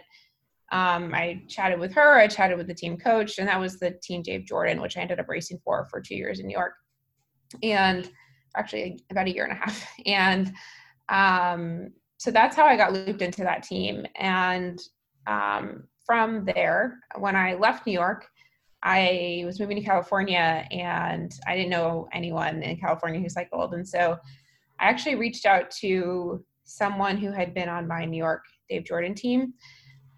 [0.71, 3.91] um, i chatted with her i chatted with the team coach and that was the
[4.01, 6.73] team dave jordan which i ended up racing for for two years in new york
[7.61, 8.09] and
[8.55, 9.87] actually about a year and a half.
[10.05, 10.53] And
[11.09, 14.05] um, so that's how I got looped into that team.
[14.15, 14.81] And
[15.27, 18.27] um, from there, when I left New York,
[18.83, 23.73] I was moving to California and I didn't know anyone in California who cycled.
[23.73, 24.17] And so
[24.79, 29.15] I actually reached out to someone who had been on my New York Dave Jordan
[29.15, 29.53] team,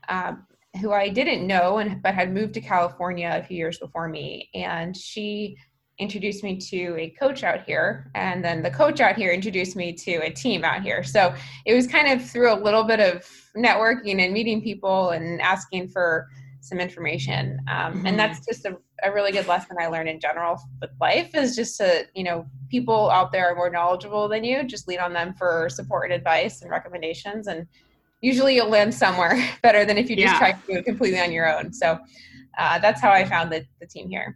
[0.09, 0.47] um,
[0.81, 4.49] who I didn't know and but had moved to California a few years before me.
[4.55, 5.57] And she
[5.99, 9.93] introduced me to a coach out here and then the coach out here introduced me
[9.93, 11.33] to a team out here so
[11.65, 13.25] it was kind of through a little bit of
[13.55, 16.27] networking and meeting people and asking for
[16.65, 18.07] some information um, mm-hmm.
[18.07, 21.55] and that's just a, a, really good lesson i learned in general with life is
[21.55, 25.13] just to you know people out there are more knowledgeable than you just lean on
[25.13, 27.67] them for support and advice and recommendations and
[28.21, 30.39] usually you'll land somewhere better than if you just yeah.
[30.39, 31.99] try to do it completely on your own so
[32.57, 34.35] uh, that's how i found the, the team here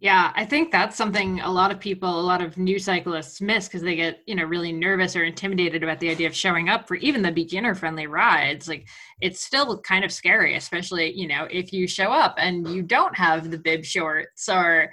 [0.00, 3.66] yeah, I think that's something a lot of people, a lot of new cyclists miss
[3.66, 6.86] because they get, you know, really nervous or intimidated about the idea of showing up
[6.86, 8.68] for even the beginner friendly rides.
[8.68, 8.88] Like
[9.20, 13.16] it's still kind of scary, especially, you know, if you show up and you don't
[13.16, 14.90] have the bib shorts or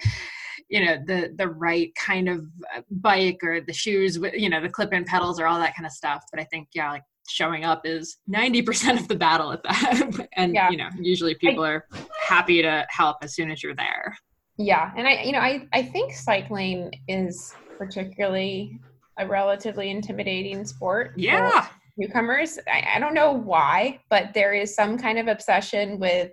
[0.70, 2.46] you know the the right kind of
[2.76, 5.76] uh, bike or the shoes with you know the clip in pedals or all that
[5.76, 9.52] kind of stuff but i think yeah like showing up is 90% of the battle
[9.52, 10.70] at that and yeah.
[10.70, 11.86] you know usually people are
[12.28, 14.16] happy to help as soon as you're there
[14.58, 18.80] yeah and i you know i i think cycling is particularly
[19.18, 21.68] a relatively intimidating sport yeah.
[21.98, 22.60] newcomers.
[22.68, 26.32] I, I don't know why but there is some kind of obsession with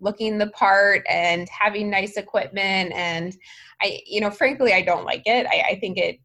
[0.00, 3.36] looking the part and having nice equipment and
[3.82, 5.46] i you know frankly i don't like it.
[5.46, 6.18] I, I think it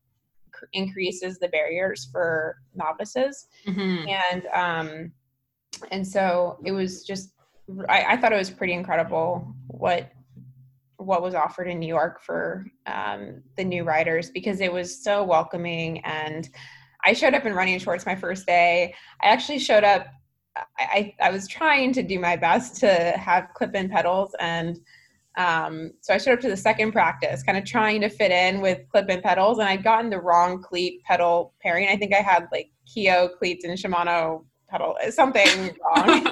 [0.74, 3.48] increases the barriers for novices.
[3.68, 4.08] Mm-hmm.
[4.08, 5.12] and um
[5.92, 7.32] and so it was just
[7.90, 10.12] I, I thought it was pretty incredible what
[10.98, 15.24] what was offered in New York for um, the new riders because it was so
[15.24, 16.00] welcoming.
[16.06, 16.50] And
[17.04, 18.94] I showed up in running shorts my first day.
[19.22, 20.08] I actually showed up.
[20.80, 24.80] I, I was trying to do my best to have clip-in pedals, and
[25.38, 28.62] um, so I showed up to the second practice, kind of trying to fit in
[28.62, 31.90] with clip-in pedals, and I'd gotten the wrong cleat pedal pairing.
[31.90, 34.46] I think I had like Keo cleats and Shimano
[34.78, 36.28] pedal something wrong.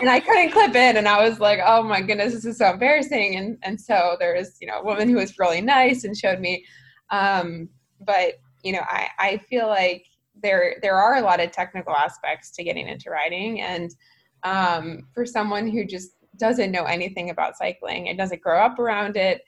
[0.00, 2.70] And i couldn't clip in and i was like oh my goodness this is so
[2.70, 3.36] embarrassing.
[3.36, 6.40] And and so there was you know a woman who was really nice and showed
[6.40, 6.64] me
[7.10, 7.68] um,
[8.00, 10.06] but you know i i feel like
[10.42, 13.60] there there are a lot of technical aspects to getting into riding.
[13.60, 13.94] And
[14.42, 19.16] um, for someone who just doesn't know anything about cycling and doesn't grow up around
[19.16, 19.40] it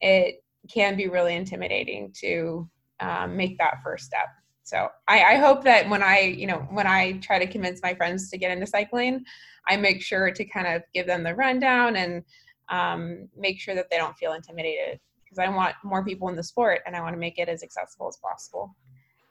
[0.00, 2.68] it can be really intimidating to
[3.00, 4.28] um, make that first step
[4.64, 7.94] so I, I hope that when I, you know, when I try to convince my
[7.94, 9.24] friends to get into cycling,
[9.68, 12.22] I make sure to kind of give them the rundown and
[12.70, 16.42] um, make sure that they don't feel intimidated because I want more people in the
[16.42, 18.74] sport and I want to make it as accessible as possible.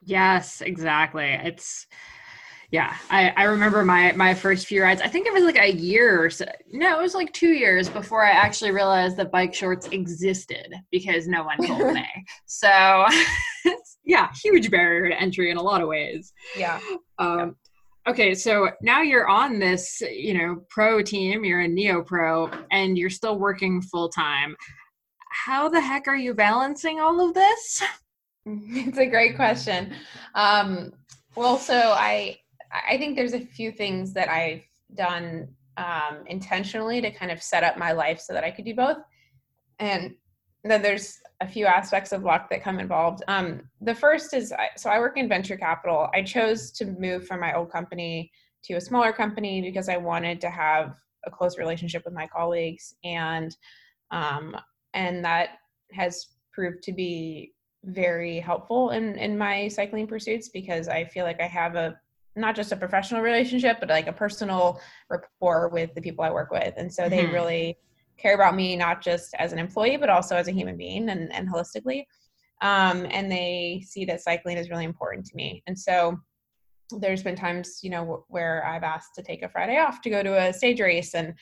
[0.04, 1.26] Yes, exactly.
[1.26, 1.88] It's
[2.72, 5.00] yeah, I, I remember my my first few rides.
[5.02, 6.46] I think it was like a year or so.
[6.72, 11.28] No, it was like two years before I actually realized that bike shorts existed because
[11.28, 12.06] no one told me.
[12.48, 13.06] So
[14.04, 16.34] yeah, huge barrier to entry in a lot of ways.
[16.58, 16.80] Yeah.
[17.20, 17.56] Um,
[18.08, 21.44] okay, so now you're on this, you know, pro team.
[21.44, 24.56] You're a neo pro, and you're still working full time.
[25.32, 27.84] How the heck are you balancing all of this?
[28.46, 29.94] It's a great question.
[30.36, 30.92] Um,
[31.34, 32.40] well, so I
[32.90, 34.64] I think there's a few things that I've
[34.96, 38.76] done um, intentionally to kind of set up my life so that I could do
[38.76, 38.98] both.
[39.80, 40.16] And
[40.64, 43.24] then there's a few aspects of luck that come involved.
[43.28, 46.10] Um, the first is so I work in venture capital.
[46.14, 48.32] I chose to move from my old company
[48.66, 52.96] to a smaller company because I wanted to have a close relationship with my colleagues,
[53.04, 53.56] and
[54.12, 54.56] um,
[54.94, 55.58] and that
[55.92, 57.54] has proved to be
[57.86, 62.00] very helpful in in my cycling pursuits because I feel like I have a
[62.36, 66.52] not just a professional relationship but like a personal rapport with the people I work
[66.52, 67.16] with, and so mm-hmm.
[67.16, 67.78] they really
[68.18, 71.34] care about me not just as an employee but also as a human being and,
[71.34, 72.06] and holistically.
[72.62, 75.64] Um, and they see that cycling is really important to me.
[75.68, 76.18] And so
[77.00, 80.22] there's been times you know where i've asked to take a friday off to go
[80.22, 81.16] to a stage race.
[81.16, 81.34] And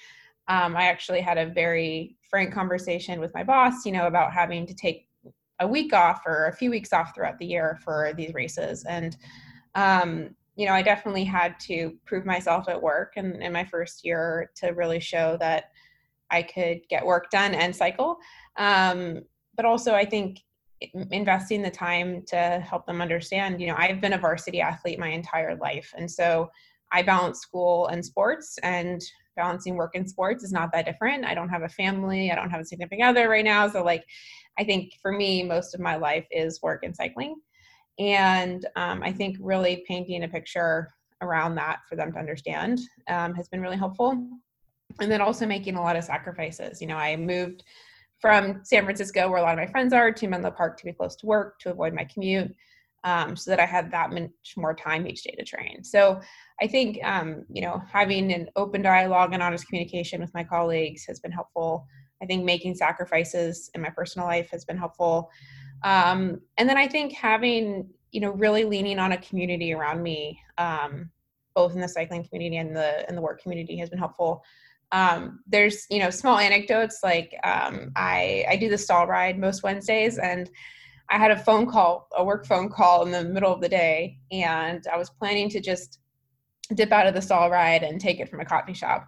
[0.47, 4.65] um, i actually had a very frank conversation with my boss you know about having
[4.67, 5.07] to take
[5.59, 8.83] a week off or a few weeks off throughout the year for these races.
[8.85, 9.15] And
[9.75, 14.05] um, you know i definitely had to prove myself at work and in my first
[14.05, 15.65] year to really show that
[16.31, 18.17] I could get work done and cycle.
[18.57, 19.21] Um,
[19.55, 20.39] but also, I think
[21.11, 25.09] investing the time to help them understand, you know, I've been a varsity athlete my
[25.09, 25.93] entire life.
[25.95, 26.49] And so
[26.91, 29.01] I balance school and sports, and
[29.35, 31.25] balancing work and sports is not that different.
[31.25, 33.69] I don't have a family, I don't have a significant other right now.
[33.69, 34.05] So, like,
[34.59, 37.35] I think for me, most of my life is work and cycling.
[37.99, 43.33] And um, I think really painting a picture around that for them to understand um,
[43.35, 44.27] has been really helpful
[44.99, 46.81] and then also making a lot of sacrifices.
[46.81, 47.63] You know, I moved
[48.21, 50.93] from San Francisco, where a lot of my friends are, to Menlo Park to be
[50.93, 52.55] close to work to avoid my commute,
[53.03, 55.83] um, so that I had that much more time each day to train.
[55.83, 56.21] So
[56.61, 61.03] I think um, you know having an open dialogue and honest communication with my colleagues
[61.05, 61.87] has been helpful.
[62.21, 65.31] I think making sacrifices in my personal life has been helpful,
[65.83, 70.39] um, and then I think having you know really leaning on a community around me,
[70.59, 71.09] um,
[71.55, 74.43] both in the cycling community and the and the work community has been helpful
[74.91, 79.63] um, there's you know small anecdotes like um, I I do the stall ride most
[79.63, 80.49] Wednesdays and
[81.09, 84.17] I had a phone call a work phone call in the middle of the day
[84.31, 85.99] and I was planning to just
[86.73, 89.07] dip out of the stall ride and take it from a coffee shop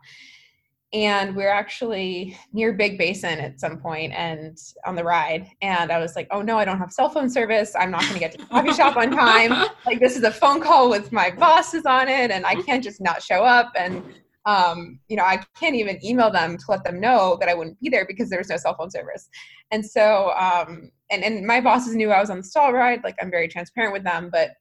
[0.94, 5.48] and we are actually near Big Basin at some point and on the ride.
[5.64, 7.74] And I was like, oh no, I don't have cell phone service.
[7.78, 9.70] I'm not going to get to the coffee shop on time.
[9.86, 13.02] Like this is a phone call with my bosses on it, and I can't just
[13.02, 13.74] not show up.
[13.76, 14.02] And
[14.46, 17.80] um, you know, I can't even email them to let them know that I wouldn't
[17.80, 19.30] be there because there's no cell phone service.
[19.72, 23.04] And so, um, and, and my bosses knew I was on the stall ride.
[23.04, 24.52] Like I'm very transparent with them, but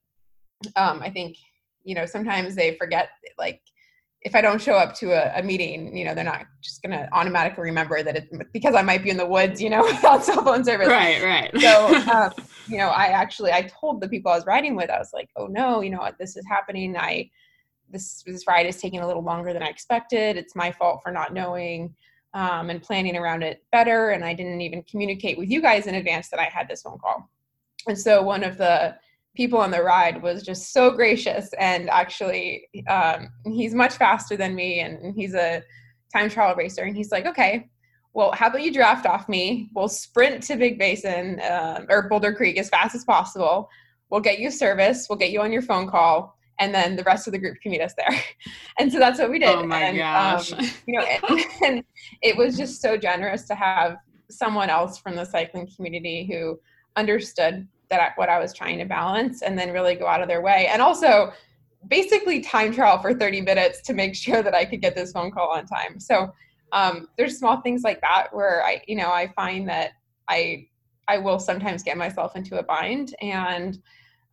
[0.76, 1.36] um, I think,
[1.84, 3.60] you know, sometimes they forget like,
[4.24, 6.96] if I don't show up to a, a meeting, you know, they're not just going
[6.96, 10.24] to automatically remember that it's because I might be in the woods, you know, without
[10.24, 10.86] cell phone service.
[10.86, 11.50] Right, right.
[11.60, 12.32] so, um,
[12.68, 15.28] you know, I actually, I told the people I was riding with, I was like,
[15.36, 16.96] oh no, you know, what, this is happening.
[16.96, 17.30] I,
[17.92, 20.36] this this ride is taking a little longer than I expected.
[20.36, 21.94] It's my fault for not knowing
[22.34, 24.10] um, and planning around it better.
[24.10, 26.98] And I didn't even communicate with you guys in advance that I had this phone
[26.98, 27.28] call.
[27.86, 28.96] And so one of the
[29.34, 34.54] people on the ride was just so gracious and actually um, he's much faster than
[34.54, 35.62] me and he's a
[36.12, 37.70] time trial racer and he's like okay
[38.12, 42.34] well how about you draft off me we'll sprint to big basin uh, or boulder
[42.34, 43.70] creek as fast as possible
[44.10, 47.26] we'll get you service we'll get you on your phone call and then the rest
[47.26, 48.16] of the group can meet us there.
[48.78, 49.50] And so that's what we did.
[49.50, 50.52] Oh my and, gosh.
[50.52, 51.84] Um, you know, and, and,
[52.22, 53.96] it was just so generous to have
[54.30, 56.58] someone else from the cycling community who
[56.96, 60.28] understood that I, what I was trying to balance and then really go out of
[60.28, 60.68] their way.
[60.72, 61.32] And also
[61.88, 65.32] basically time trial for 30 minutes to make sure that I could get this phone
[65.32, 66.00] call on time.
[66.00, 66.32] So
[66.72, 69.92] um, there's small things like that where I, you know, I find that
[70.28, 70.66] I,
[71.08, 73.78] I will sometimes get myself into a bind and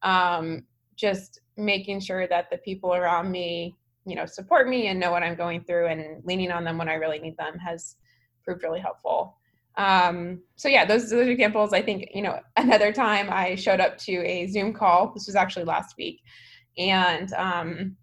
[0.04, 0.63] um,
[0.96, 5.24] just making sure that the people around me you know support me and know what
[5.24, 7.95] i'm going through and leaning on them when i really need them has
[8.43, 9.36] proved really helpful.
[9.76, 13.98] Um, so yeah those, those examples i think you know another time i showed up
[14.00, 16.22] to a zoom call this was actually last week
[16.78, 17.95] and um,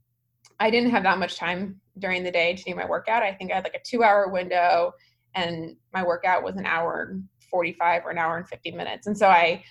[0.61, 3.23] i didn't have that much time during the day to do my workout.
[3.23, 4.93] I think i had like a two hour window
[5.35, 7.19] and my workout was an hour
[7.51, 9.07] 45 or an hour and 50 minutes.
[9.07, 9.63] And so i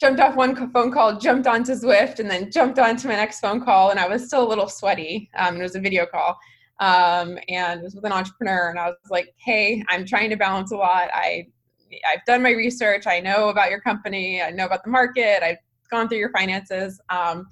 [0.00, 3.64] jumped off one phone call, jumped onto Zwift, and then jumped onto my next phone
[3.64, 3.90] call.
[3.90, 5.30] And I was still a little sweaty.
[5.36, 6.38] Um, it was a video call,
[6.80, 8.70] um, and it was with an entrepreneur.
[8.70, 11.08] And I was like, "Hey, I'm trying to balance a lot.
[11.12, 11.46] I,
[12.12, 13.06] I've done my research.
[13.06, 14.42] I know about your company.
[14.42, 15.42] I know about the market.
[15.42, 15.58] I've
[15.90, 17.46] gone through your finances, um,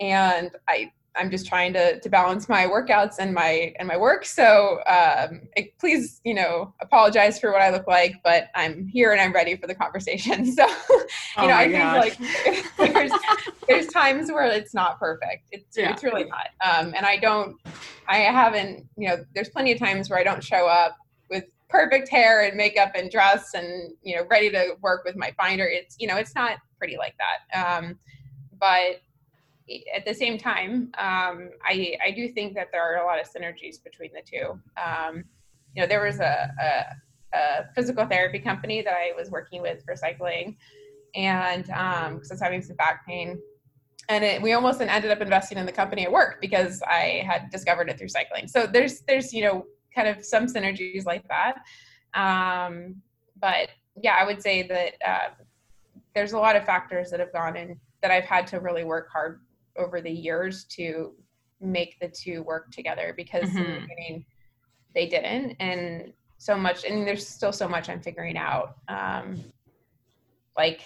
[0.00, 4.24] and I I'm just trying to to balance my workouts and my and my work.
[4.24, 9.12] So um, it, please, you know, apologize for what I look like, but I'm here
[9.12, 10.52] and I'm ready for the conversation.
[10.62, 11.06] So you
[11.38, 12.16] oh know, I gosh.
[12.16, 13.12] think like there's
[13.68, 15.44] there's times where it's not perfect.
[15.50, 15.92] It's yeah.
[15.92, 16.48] it's really not.
[16.64, 17.56] Um, and I don't,
[18.06, 20.96] I haven't, you know, there's plenty of times where I don't show up
[21.30, 25.34] with perfect hair and makeup and dress and you know ready to work with my
[25.38, 27.98] binder it's you know it's not pretty like that um,
[28.60, 29.00] but
[29.94, 33.26] at the same time um, I, I do think that there are a lot of
[33.26, 34.60] synergies between the two.
[34.80, 35.24] Um,
[35.74, 39.82] you know there was a, a, a, physical therapy company that i was working with
[39.84, 40.56] for cycling
[41.14, 41.70] and because
[42.06, 43.38] um, i was having some back pain.
[44.08, 47.50] And it, we almost ended up investing in the company at work because i had
[47.50, 48.48] discovered it through cycling.
[48.48, 51.58] So there's there's you know kind of some synergies like that.
[52.14, 52.96] Um,
[53.40, 53.68] but
[54.02, 55.28] yeah, I would say that uh,
[56.14, 59.08] there's a lot of factors that have gone in that I've had to really work
[59.10, 59.40] hard
[59.76, 61.12] over the years to
[61.60, 63.58] make the two work together because mm-hmm.
[63.58, 64.24] in the beginning
[64.94, 69.42] they didn't and so much and there's still so much i'm figuring out um
[70.56, 70.82] like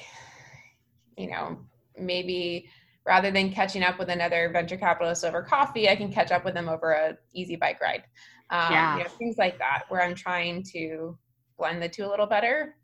[1.16, 1.58] you know
[1.98, 2.68] maybe
[3.06, 6.52] rather than catching up with another venture capitalist over coffee i can catch up with
[6.52, 8.04] them over a easy bike ride
[8.50, 8.98] um, yeah.
[8.98, 11.18] you know, things like that, where I'm trying to
[11.58, 12.76] blend the two a little better.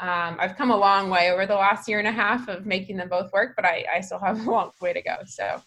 [0.00, 2.96] Um, I've come a long way over the last year and a half of making
[2.96, 5.16] them both work, but I, I still have a long way to go.
[5.26, 5.60] So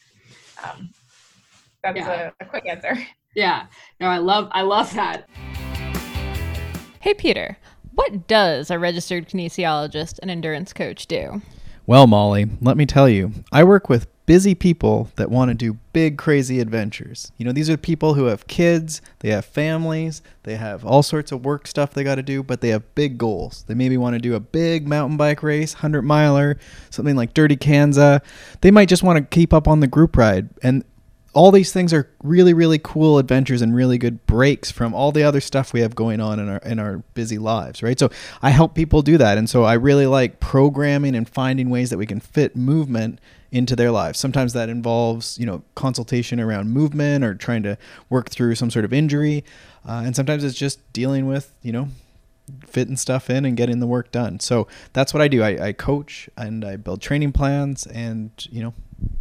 [0.64, 0.90] um,
[1.84, 2.32] that's yeah.
[2.40, 2.98] a, a quick answer.
[3.36, 3.68] Yeah.
[4.00, 5.28] No, I love I love that.
[7.00, 7.58] Hey Peter,
[7.94, 11.42] what does a registered kinesiologist and endurance coach do?
[11.86, 15.78] Well, Molly, let me tell you, I work with busy people that want to do
[15.92, 17.32] big, crazy adventures.
[17.38, 21.32] You know, these are people who have kids, they have families, they have all sorts
[21.32, 23.66] of work stuff they got to do, but they have big goals.
[23.68, 26.58] They maybe want to do a big mountain bike race, 100 miler,
[26.90, 28.22] something like Dirty Kanza.
[28.62, 30.50] They might just want to keep up on the group ride.
[30.62, 30.84] And
[31.34, 35.24] all these things are really really cool adventures and really good breaks from all the
[35.24, 38.10] other stuff we have going on in our in our busy lives right so
[38.42, 41.98] i help people do that and so i really like programming and finding ways that
[41.98, 43.20] we can fit movement
[43.54, 47.78] into their lives sometimes that involves you know consultation around movement or trying to
[48.10, 49.44] work through some sort of injury
[49.88, 51.88] uh, and sometimes it's just dealing with you know
[52.68, 55.72] fitting stuff in and getting the work done so that's what i do I, I
[55.72, 58.74] coach and i build training plans and you know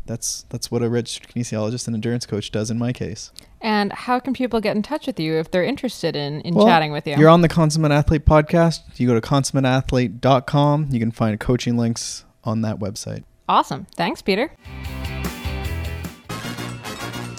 [0.06, 3.30] that's that's what a registered kinesiologist and endurance coach does in my case.
[3.60, 6.66] And how can people get in touch with you if they're interested in, in well,
[6.66, 7.16] chatting with you?
[7.16, 8.80] You're on the Consummate Athlete podcast.
[8.96, 10.88] You go to consummateathlete.com.
[10.90, 13.24] You can find coaching links on that website.
[13.52, 13.86] Awesome.
[13.96, 14.50] Thanks, Peter.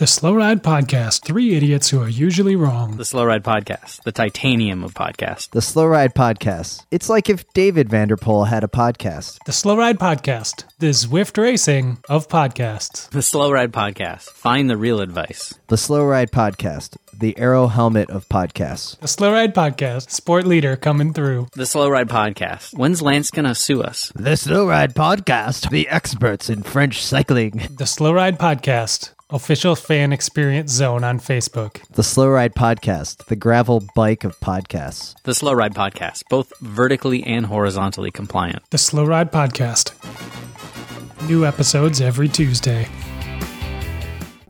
[0.04, 1.24] The Slow Ride Podcast.
[1.24, 2.97] Three idiots who are usually wrong.
[2.97, 4.04] The Slow Ride Podcast.
[4.04, 5.49] The titanium of podcasts.
[5.51, 6.86] The Slow Ride Podcast.
[6.91, 9.38] It's like if David Vanderpool had a podcast.
[9.45, 10.66] The Slow Ride Podcast.
[10.80, 13.10] The Zwift racing of podcasts.
[13.12, 14.24] The Slow Ride Podcast.
[14.24, 15.54] Find the real advice.
[15.68, 16.97] The Slow Ride Podcast.
[17.18, 18.99] The Aero Helmet of podcasts.
[18.99, 20.10] The Slow Ride Podcast.
[20.10, 21.47] Sport leader coming through.
[21.54, 22.78] The Slow Ride Podcast.
[22.78, 24.12] When's Lance gonna sue us?
[24.16, 25.70] The Slow Ride Podcast.
[25.70, 27.70] The experts in French cycling.
[27.78, 31.82] The Slow Ride Podcast official fan experience zone on Facebook.
[31.90, 35.16] The Slow Ride Podcast, the gravel bike of podcasts.
[35.24, 38.62] The Slow Ride Podcast, both vertically and horizontally compliant.
[38.70, 39.92] The Slow Ride Podcast.
[41.28, 42.88] New episodes every Tuesday.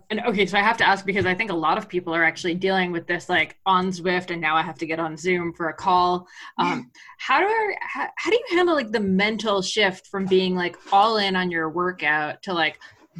[0.09, 2.23] And okay, so I have to ask because I think a lot of people are
[2.23, 5.53] actually dealing with this like on Zwift, and now I have to get on Zoom
[5.53, 6.27] for a call.
[6.57, 10.55] Um, how do I, how, how do you handle like the mental shift from being
[10.55, 12.79] like all in on your workout to like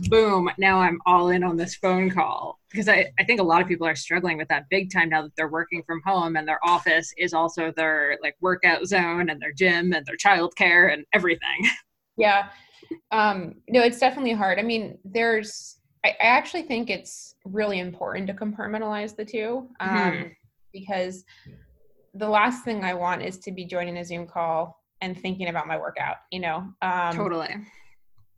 [0.09, 2.59] boom, now I'm all in on this phone call.
[2.71, 5.21] Because I, I think a lot of people are struggling with that big time now
[5.21, 9.39] that they're working from home and their office is also their like workout zone and
[9.39, 11.67] their gym and their childcare and everything.
[12.15, 12.49] Yeah.
[13.11, 14.59] Um, no, it's definitely hard.
[14.59, 19.89] I mean, there's, I, I actually think it's really important to compartmentalize the two um,
[19.89, 20.27] mm-hmm.
[20.71, 21.23] because
[22.13, 25.65] the last thing I want is to be joining a Zoom call and thinking about
[25.65, 26.67] my workout, you know?
[26.81, 27.55] Um, totally.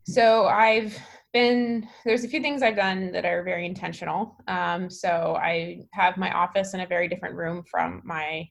[0.08, 0.96] So I've
[1.32, 4.36] been there's a few things I've done that are very intentional.
[4.46, 8.48] Um, so I have my office in a very different room from my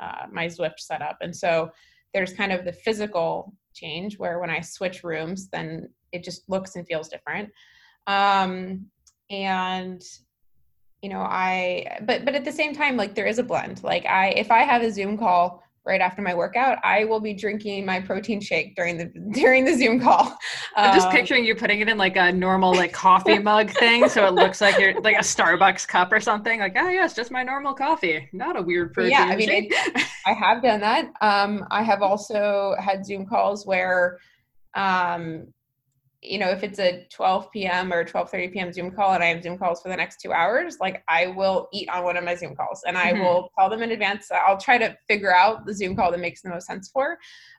[0.00, 1.70] uh, my Zwift setup, and so
[2.14, 6.76] there's kind of the physical change where when I switch rooms, then it just looks
[6.76, 7.50] and feels different.
[8.06, 8.86] Um,
[9.30, 10.02] and
[11.02, 13.84] you know, I but but at the same time, like there is a blend.
[13.84, 17.34] Like I if I have a Zoom call right after my workout, I will be
[17.34, 20.36] drinking my protein shake during the during the Zoom call.
[20.76, 24.08] I'm just um, picturing you putting it in like a normal like coffee mug thing,
[24.08, 26.60] so it looks like you're like a Starbucks cup or something.
[26.60, 29.12] Like, oh yes, just my normal coffee, not a weird protein.
[29.12, 31.12] Yeah, I mean, it, I have done that.
[31.20, 34.18] Um, I have also had Zoom calls where
[34.74, 35.46] um,
[36.24, 37.92] you know, if it's a 12 p.m.
[37.92, 38.72] or 12:30 p.m.
[38.72, 41.68] Zoom call and I have Zoom calls for the next two hours, like I will
[41.72, 43.22] eat on one of my Zoom calls and I mm-hmm.
[43.22, 44.30] will tell them in advance.
[44.30, 47.18] I'll try to figure out the Zoom call that makes the most sense for.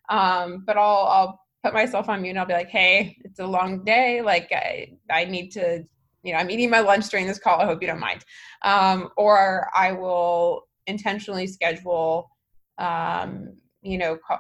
[0.10, 3.46] Um, but I'll I'll put myself on mute and I'll be like, hey, it's a
[3.46, 4.22] long day.
[4.22, 5.84] Like I I need to,
[6.24, 7.62] you know, I'm eating my lunch during this call.
[7.62, 8.26] I hope you don't mind.
[8.64, 12.30] Um, or I will intentionally schedule
[12.78, 14.40] um, you know, ca-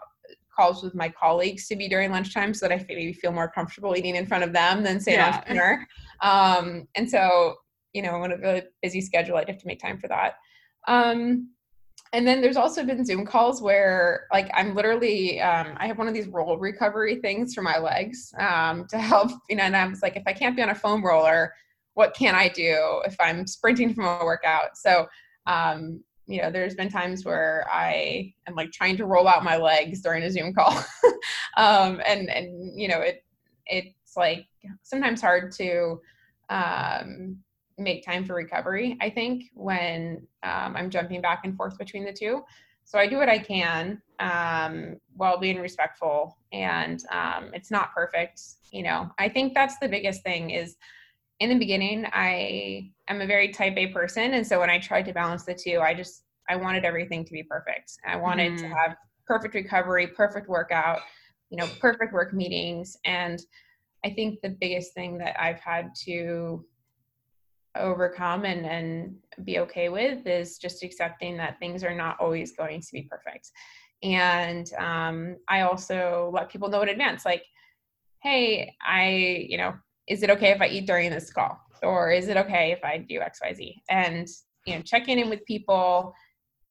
[0.56, 3.95] calls with my colleagues to be during lunchtime so that I maybe feel more comfortable
[3.95, 5.28] eating in front of them than say Yeah.
[5.28, 5.88] an entrepreneur.
[6.22, 7.56] Um, and so,
[7.93, 10.36] you know, on a really busy schedule, I'd have to make time for that.
[10.88, 11.49] Um,
[12.14, 16.08] and then there's also been Zoom calls where, like, I'm literally, um, I have one
[16.08, 19.86] of these roll recovery things for my legs um, to help, you know, and I
[19.88, 21.53] was like, if I can't be on a foam roller,
[21.95, 24.78] what can I do if I'm sprinting from a workout?
[24.78, 25.08] So,
[25.47, 29.58] um, you know, there's been times where I am like trying to roll out my
[29.58, 30.84] legs during a Zoom call,
[31.58, 33.24] um, and and you know, it
[33.68, 34.46] it's like
[34.84, 36.02] sometimes hard to
[36.50, 37.38] um,
[37.78, 38.98] make time for recovery.
[39.02, 42.44] I think when um, I'm jumping back and forth between the two,
[42.86, 48.42] so I do what I can um, while being respectful, and um, it's not perfect.
[48.72, 50.76] You know, I think that's the biggest thing is
[51.40, 55.06] in the beginning i am a very type a person and so when i tried
[55.06, 58.68] to balance the two i just i wanted everything to be perfect i wanted to
[58.68, 58.74] Mhm.
[58.78, 58.96] have
[59.28, 61.02] perfect recovery perfect workout
[61.50, 63.42] you know perfect work meetings and
[64.06, 66.66] i think the biggest thing that i've had to
[67.76, 72.80] overcome and and be okay with is just accepting that things are not always going
[72.80, 73.52] to be perfect
[74.04, 77.44] and um, i also let people know in advance like
[78.24, 79.74] hey i you know
[80.08, 81.60] is it okay if I eat during this call?
[81.84, 83.82] Or is it okay if I do XYZ?
[83.89, 84.28] And
[84.66, 86.14] you know, checking in with people,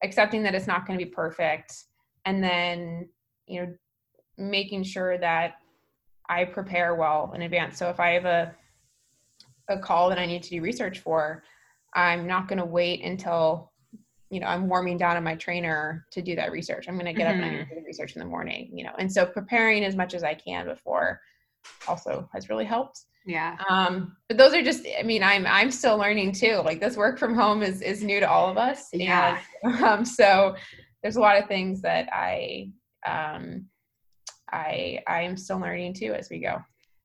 [0.02, 1.74] accepting that it's not going to be perfect,
[2.24, 3.08] and then
[3.46, 3.74] you know,
[4.38, 5.54] making sure that
[6.28, 7.78] I prepare well in advance.
[7.78, 8.54] So if I have a
[9.68, 11.42] a call that I need to do research for,
[11.94, 13.72] I'm not going to wait until
[14.30, 16.88] you know I'm warming down on my trainer to do that research.
[16.88, 17.74] I'm going to get up and I'm to mm-hmm.
[17.74, 18.70] do the research in the morning.
[18.72, 21.20] You know, and so preparing as much as I can before
[21.86, 23.56] also has really helped Yeah.
[23.70, 27.18] um but those are just i mean i'm i'm still learning too like this work
[27.18, 29.38] from home is is new to all of us Yeah.
[29.64, 30.56] and um so
[31.02, 32.68] there's a lot of things that i
[33.06, 33.66] um
[34.52, 36.58] i i am still learning too as we go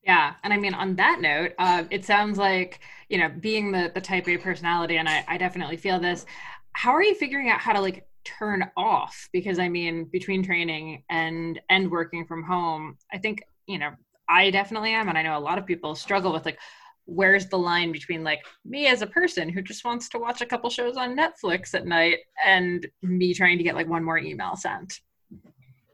[0.03, 3.91] Yeah, and I mean, on that note, uh, it sounds like you know, being the
[3.93, 6.25] the type A personality, and I, I definitely feel this.
[6.73, 9.27] How are you figuring out how to like turn off?
[9.33, 13.91] Because I mean, between training and and working from home, I think you know,
[14.29, 16.59] I definitely am, and I know a lot of people struggle with like,
[17.05, 20.45] where's the line between like me as a person who just wants to watch a
[20.45, 24.55] couple shows on Netflix at night and me trying to get like one more email
[24.55, 24.99] sent.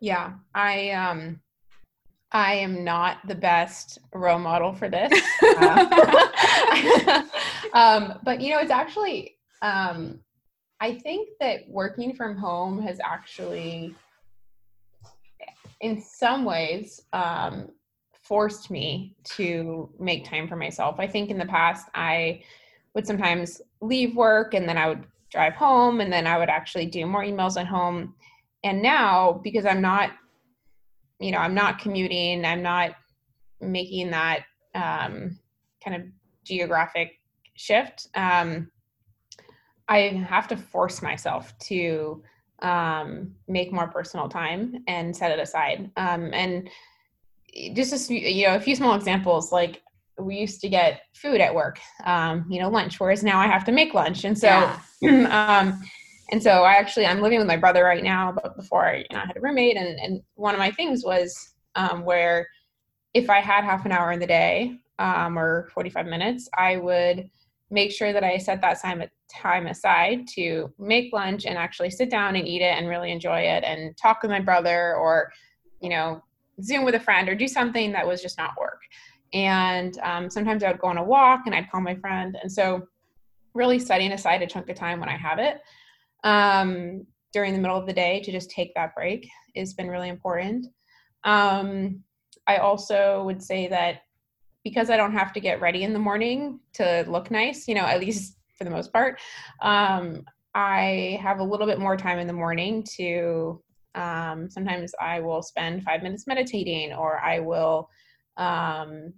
[0.02, 1.40] yeah i um
[2.34, 7.24] i am not the best role model for this Uh,
[7.74, 10.20] um, but you know it's actually um,
[10.82, 13.96] i think that working from home has actually
[15.80, 17.70] in some ways um,
[18.26, 20.96] forced me to make time for myself.
[21.00, 22.42] I think in the past i
[22.94, 26.86] would sometimes leave work and then i would drive home and then i would actually
[26.86, 28.16] do more emails at home.
[28.64, 30.12] And now because i'm not
[31.20, 32.92] you know i'm not commuting i'm not
[33.62, 35.40] making that um,
[35.84, 36.02] kind of
[36.44, 37.20] geographic
[37.56, 38.70] shift um,
[39.88, 42.22] i have to force myself to
[42.62, 45.92] um, make more personal time and set it aside.
[45.98, 46.70] Um, and
[47.74, 49.82] just a, few- you know a few small examples like
[50.18, 53.66] we used to get food at work um, you know lunch whereas now i have
[53.66, 54.80] to make lunch and so Yeah.
[55.62, 55.82] um,
[56.32, 59.06] and so I actually I'm living with my brother right now, but before I, you
[59.12, 62.48] know, I had a roommate, and and one of my things was um, where
[63.14, 67.30] if I had half an hour in the day um, or 45 minutes, I would
[67.70, 72.10] make sure that I set that time time aside to make lunch and actually sit
[72.10, 75.32] down and eat it and really enjoy it and talk with my brother or
[75.80, 76.22] you know
[76.62, 78.82] Zoom with a friend or do something that was just not work.
[79.34, 82.52] And um, sometimes I would go on a walk and I'd call my friend, and
[82.52, 82.88] so
[83.54, 85.62] really setting aside a chunk of time when I have it
[86.24, 90.10] um, during the middle of the day to just take that break has been really
[90.10, 90.68] important.
[91.24, 92.04] Um,
[92.48, 94.02] I also would say that
[94.64, 97.86] because I don't have to get ready in the morning to look nice, you know,
[97.86, 99.20] at least for the most part,
[99.62, 103.62] um, I have a little bit more time in the morning to.
[103.96, 107.90] Um, sometimes I will spend five minutes meditating, or I will
[108.38, 109.14] um,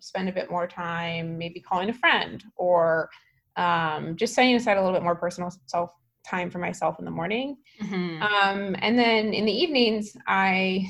[0.00, 3.10] spend a bit more time maybe calling a friend, or
[3.56, 5.90] um, just setting aside a little bit more personal self
[6.26, 7.56] time for myself in the morning.
[7.80, 8.20] Mhm.
[8.20, 10.86] Um, and then in the evenings, I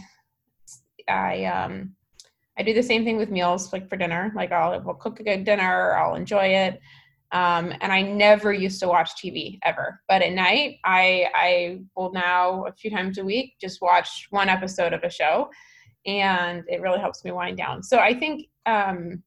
[1.08, 1.94] I um,
[2.58, 4.32] I do the same thing with meals, like for dinner.
[4.34, 6.80] Like I'll, will cook a good dinner, I'll enjoy it.
[7.32, 12.12] Um, and I never used to watch TV ever, but at night I I will
[12.12, 15.50] now a few times a week just watch one episode of a show,
[16.06, 17.82] and it really helps me wind down.
[17.82, 19.22] So I think um,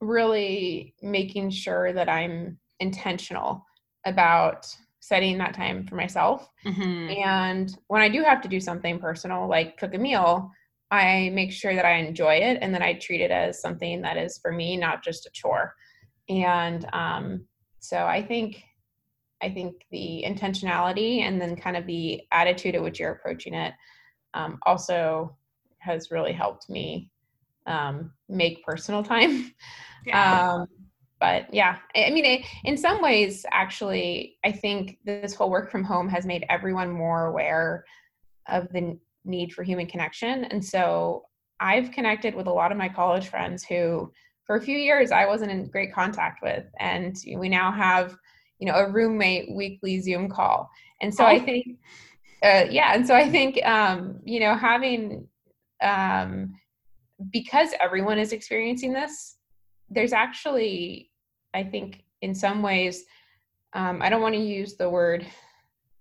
[0.00, 3.64] really making sure that I'm intentional
[4.06, 4.66] about
[5.00, 6.48] setting that time for myself.
[6.64, 7.24] Mhm.
[7.24, 10.50] And when I do have to do something personal, like cook a meal,
[10.90, 14.16] I make sure that I enjoy it and that I treat it as something that
[14.16, 15.74] is for me, not just a chore.
[16.30, 17.44] And um,
[17.80, 18.62] so I think
[19.42, 23.74] I think the intentionality and then kind of the attitude at which you're approaching it
[24.34, 25.36] um, also
[25.78, 27.10] has really helped me
[27.66, 29.52] um, make personal time.
[30.06, 30.54] Yeah.
[30.54, 30.66] Um,
[31.20, 36.08] but yeah, I mean, in some ways, actually, I think this whole work from home
[36.08, 37.84] has made everyone more aware
[38.48, 40.44] of the need for human connection.
[40.44, 41.24] And so
[41.60, 44.10] I've connected with a lot of my college friends who,
[44.50, 46.64] for a few years, I wasn't in great contact with.
[46.80, 48.16] And we now have,
[48.58, 50.68] you know, a roommate weekly Zoom call.
[51.00, 51.44] And so I Oh.
[51.44, 51.66] think,
[52.42, 52.92] uh, yeah.
[52.92, 55.28] And so I think, um, you know, having,
[55.80, 56.52] um,
[57.30, 59.36] because everyone is experiencing this,
[59.88, 61.12] there's actually,
[61.54, 63.04] I think, in some ways,
[63.72, 65.24] um, I don't want to use the word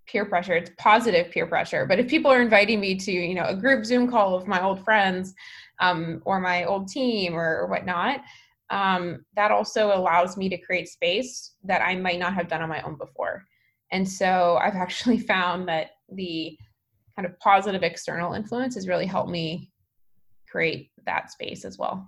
[0.10, 0.53] peer pressure.
[0.55, 1.86] It's positive peer pressure.
[1.86, 4.62] But if people are inviting me to, you know, a group Zoom call of my
[4.62, 5.34] old friends
[5.80, 8.22] um, or my old team or, whatnot,
[8.70, 12.70] um, that also allows me to create space that I might not have done on
[12.70, 13.43] my own before.
[13.91, 16.57] And so I've actually found that the
[17.16, 19.72] kind of positive external influence has really helped me
[20.49, 22.07] create that space as well.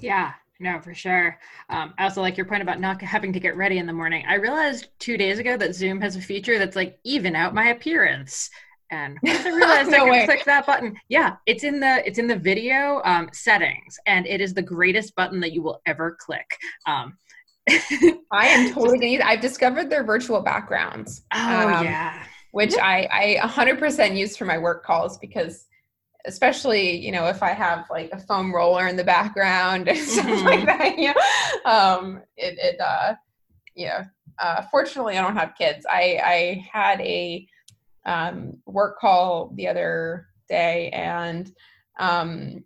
[0.00, 1.38] Yeah, no, for sure.
[1.68, 4.24] Um, I also like your point about not having to get ready in the morning.
[4.28, 7.68] I realized two days ago that Zoom has a feature that's like even out my
[7.68, 8.48] appearance.
[8.90, 10.24] And once I realized I No could way.
[10.24, 14.40] click that button, yeah, it's in the it's in the video um, settings, and it
[14.40, 16.46] is the greatest button that you will ever click.
[16.86, 17.16] Um,
[17.68, 21.22] I am totally gonna use I've discovered their virtual backgrounds.
[21.34, 25.66] oh um, yeah, which I, I 100% use for my work calls because
[26.26, 30.26] especially you know if i have like a foam roller in the background and stuff
[30.26, 30.44] Mhm.
[30.44, 33.14] like that you know, um it, it uh
[33.74, 34.04] yeah
[34.38, 35.86] uh fortunately i don't have kids.
[35.90, 37.46] I i had a
[38.04, 41.50] um work call the other day and
[41.98, 42.64] um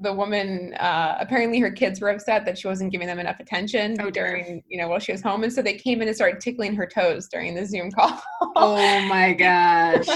[0.00, 3.96] the woman uh apparently her kids were upset that she wasn't giving them enough attention
[4.00, 6.40] Oh, during you know while she was home and so they came in and started
[6.40, 8.20] tickling her toes during the zoom call.
[8.56, 10.06] Oh my gosh,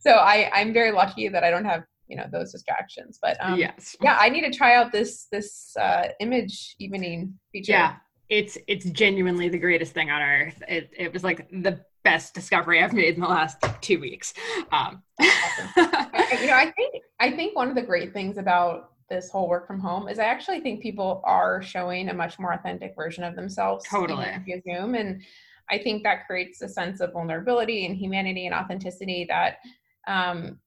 [0.00, 3.18] so I, I'm very lucky that I don't have you know those distractions.
[3.20, 7.72] But um, yes, yeah, I need to try out this this uh, image evening feature.
[7.72, 7.96] yeah.
[8.28, 10.60] It's it's genuinely the greatest thing on earth.
[10.68, 14.34] It it was like the best discovery I've made in the last two weeks.
[14.72, 19.30] Um, I- you know, I think I think one of the great things about this
[19.30, 22.96] whole work from home is I actually think people are showing a much more authentic
[22.96, 24.26] version of themselves Totally.
[24.44, 25.22] via Zoom, and
[25.70, 29.58] I think that creates a sense of vulnerability and humanity and authenticity that.
[30.08, 30.58] Um,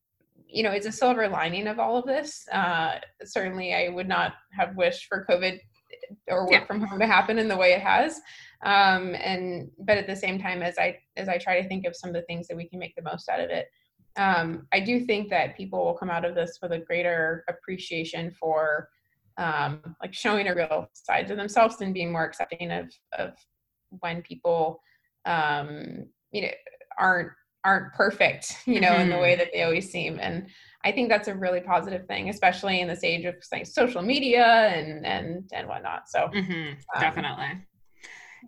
[0.51, 2.47] you know, it's a silver lining of all of this.
[2.51, 5.59] Uh, certainly, I would not have wished for COVID
[6.27, 6.65] or work Yeah.
[6.65, 8.19] from home to happen in the way it has.
[8.63, 11.95] Um, and but at the same time, as I as I try to think of
[11.95, 13.67] some of the things that we can make the most out of it,
[14.17, 18.31] um, I do think that people will come out of this with a greater appreciation
[18.31, 18.89] for
[19.37, 23.33] um, like showing a real side to themselves and being more accepting of of
[24.01, 24.81] when people
[25.25, 26.51] um, you know
[26.97, 27.31] aren't
[27.63, 30.47] aren't perfect you know in the way that they always seem and
[30.83, 34.45] i think that's a really positive thing especially in this age of like, social media
[34.45, 37.65] and and and whatnot so Mhm, Um, definitely.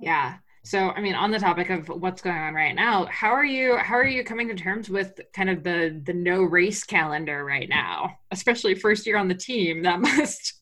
[0.02, 0.38] Yeah.
[0.64, 3.78] So, I mean, on the topic of what's going on right now, how are you?
[3.78, 7.68] How are you coming to terms with kind of the the no race calendar right
[7.70, 9.84] now, especially first year on the team?
[9.84, 10.54] That must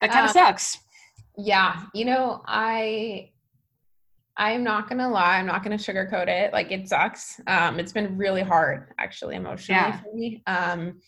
[0.00, 0.78] that kind of Um, sucks.
[1.36, 3.30] Yeah, you know, I
[4.38, 6.52] I'm not gonna lie, I'm not gonna sugarcoat it.
[6.52, 7.40] Like it sucks.
[7.46, 10.00] Um, it's been really hard actually emotionally Yeah.
[10.00, 10.42] for me.
[10.46, 11.00] Um,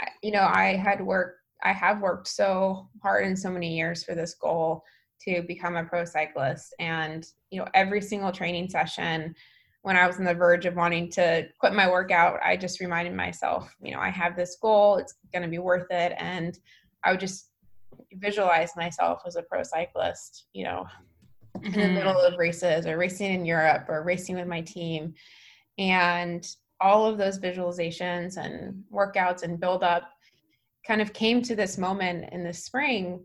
[0.00, 4.02] I, you know, I had worked, I have worked so hard in so many years
[4.02, 4.82] for this goal
[5.24, 9.34] to become a pro cyclist, and you know, every single training session.
[9.82, 13.14] When I was on the verge of wanting to quit my workout, I just reminded
[13.14, 16.12] myself, you know, I have this goal, it's going to be worth it.
[16.18, 16.56] And
[17.02, 17.50] I would just
[18.12, 20.86] visualize myself as a pro cyclist, you know,
[21.64, 25.14] in the middle of races or racing in Europe or racing with my team.
[25.78, 26.46] And
[26.80, 30.10] all of those visualizations and workouts and build up
[30.86, 33.24] kind of came to this moment in the spring.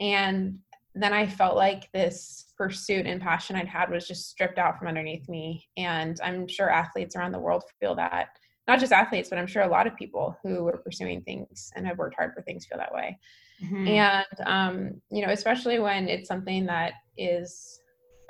[0.00, 0.58] And
[0.94, 4.88] then I felt like this pursuit and passion I'd had was just stripped out from
[4.88, 5.68] underneath me.
[5.76, 8.28] And I'm sure athletes around the world feel that.
[8.66, 11.86] Not just athletes, but I'm sure a lot of people who are pursuing things and
[11.86, 13.18] have worked hard for things feel that way
[13.64, 13.88] Mhm.
[13.88, 17.80] and um, you know especially when it's something that is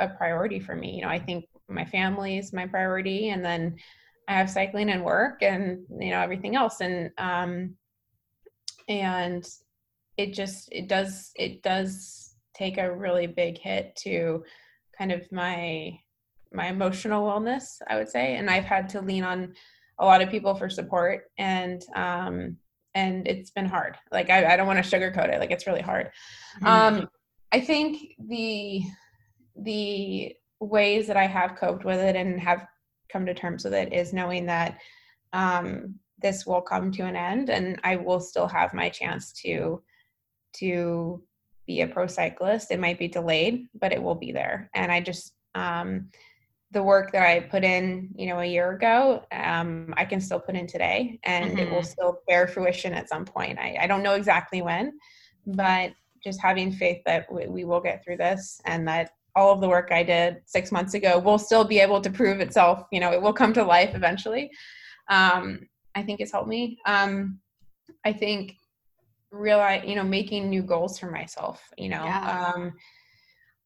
[0.01, 3.75] a priority for me you know i think my family is my priority and then
[4.29, 7.75] i have cycling and work and you know everything else and um
[8.89, 9.49] and
[10.17, 14.43] it just it does it does take a really big hit to
[14.97, 15.99] kind of my
[16.53, 19.55] my emotional wellness, I would say, and I've had to lean on
[19.99, 22.57] a lot of people for support, and um,
[22.95, 23.97] and it's been hard.
[24.11, 25.39] Like I, I don't want to sugarcoat it.
[25.39, 26.11] Like it's really hard.
[26.63, 26.67] Mm-hmm.
[26.67, 27.09] Um,
[27.53, 28.83] I think the
[29.57, 32.67] the ways that I have coped with it and have
[33.11, 34.79] come to terms with it is knowing that
[35.33, 39.83] um, this will come to an end, and I will still have my chance to
[40.55, 41.23] to
[41.67, 42.71] be a pro cyclist.
[42.71, 44.71] It might be delayed, but it will be there.
[44.75, 46.11] And I just um,
[46.73, 50.41] the work that I put in, you know, a year ago, um, I can still
[50.41, 51.59] put in today, and mm-hmm.
[51.59, 51.87] it will mm-hmm.
[51.87, 53.59] still bear fruition at some point.
[53.59, 54.99] I, I, don't know exactly when,
[55.47, 55.93] but
[56.27, 59.69] just having faith that we, we will get through this, and that all of the
[59.69, 62.85] work I did six months ago will still be able to prove itself.
[62.91, 64.51] You know, it will come to life eventually.
[65.09, 65.61] Um,
[65.95, 66.79] I think it's helped me.
[66.87, 67.39] Um,
[68.05, 68.57] I think
[69.31, 72.53] realize you know making new goals for myself you know yeah.
[72.55, 72.73] um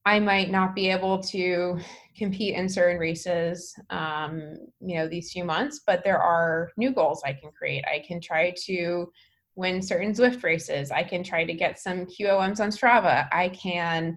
[0.07, 1.79] i might not be able to
[2.17, 7.23] compete in certain races um you know these few months but there are new goals
[7.25, 9.11] i can create i can try to
[9.57, 14.17] win certain Zwift races i can try to get some qoms on strava i can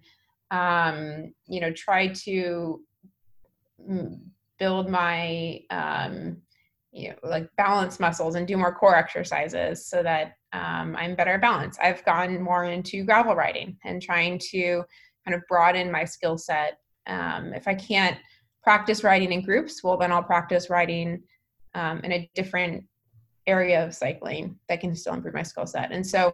[0.52, 2.82] um you know try to
[3.90, 4.20] mm,
[4.60, 6.38] build my um
[6.92, 11.32] you know like balance muscles and do more core exercises so that um, I'm better
[11.32, 11.78] at balance.
[11.82, 14.84] I've gone more into gravel riding and trying to
[15.26, 16.78] kind of broaden my skill set.
[17.08, 18.18] Um, if I can't
[18.62, 21.24] practice riding in groups, well, then I'll practice riding
[21.74, 22.86] um, in a different
[23.48, 25.92] area of cycling that can still improve my skill set.
[25.92, 26.32] And so,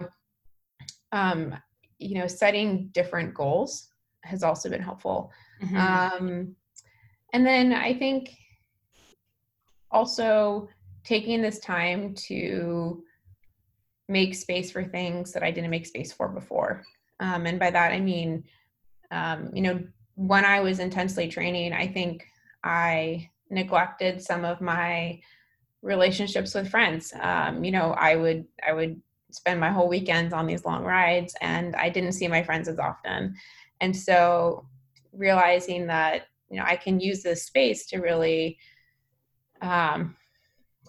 [1.11, 1.55] um,
[1.97, 3.89] you know, setting different goals
[4.23, 5.31] has also been helpful.
[5.63, 5.77] Mm-hmm.
[5.77, 6.55] Um,
[7.33, 8.31] and then I think
[9.91, 10.69] also
[11.03, 13.03] taking this time to
[14.07, 16.83] make space for things that I didn't make space for before.
[17.19, 18.43] Um, and by that, I mean,
[19.11, 19.83] um, you know,
[20.15, 22.25] when I was intensely training, I think
[22.63, 25.19] I neglected some of my
[25.81, 27.13] relationships with friends.
[27.19, 29.01] Um, you know, I would, I would
[29.31, 32.79] spend my whole weekends on these long rides and I didn't see my friends as
[32.79, 33.35] often.
[33.79, 34.65] And so
[35.13, 38.57] realizing that, you know, I can use this space to really
[39.61, 40.15] um,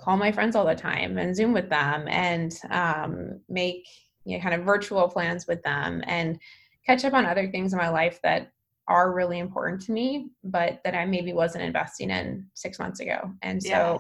[0.01, 3.87] call my friends all the time and zoom with them and um, make
[4.25, 6.39] you know kind of virtual plans with them and
[6.87, 8.53] catch up on other things in my life that
[8.89, 13.31] are really important to me but that i maybe wasn't investing in six months ago
[13.43, 13.99] and so yeah,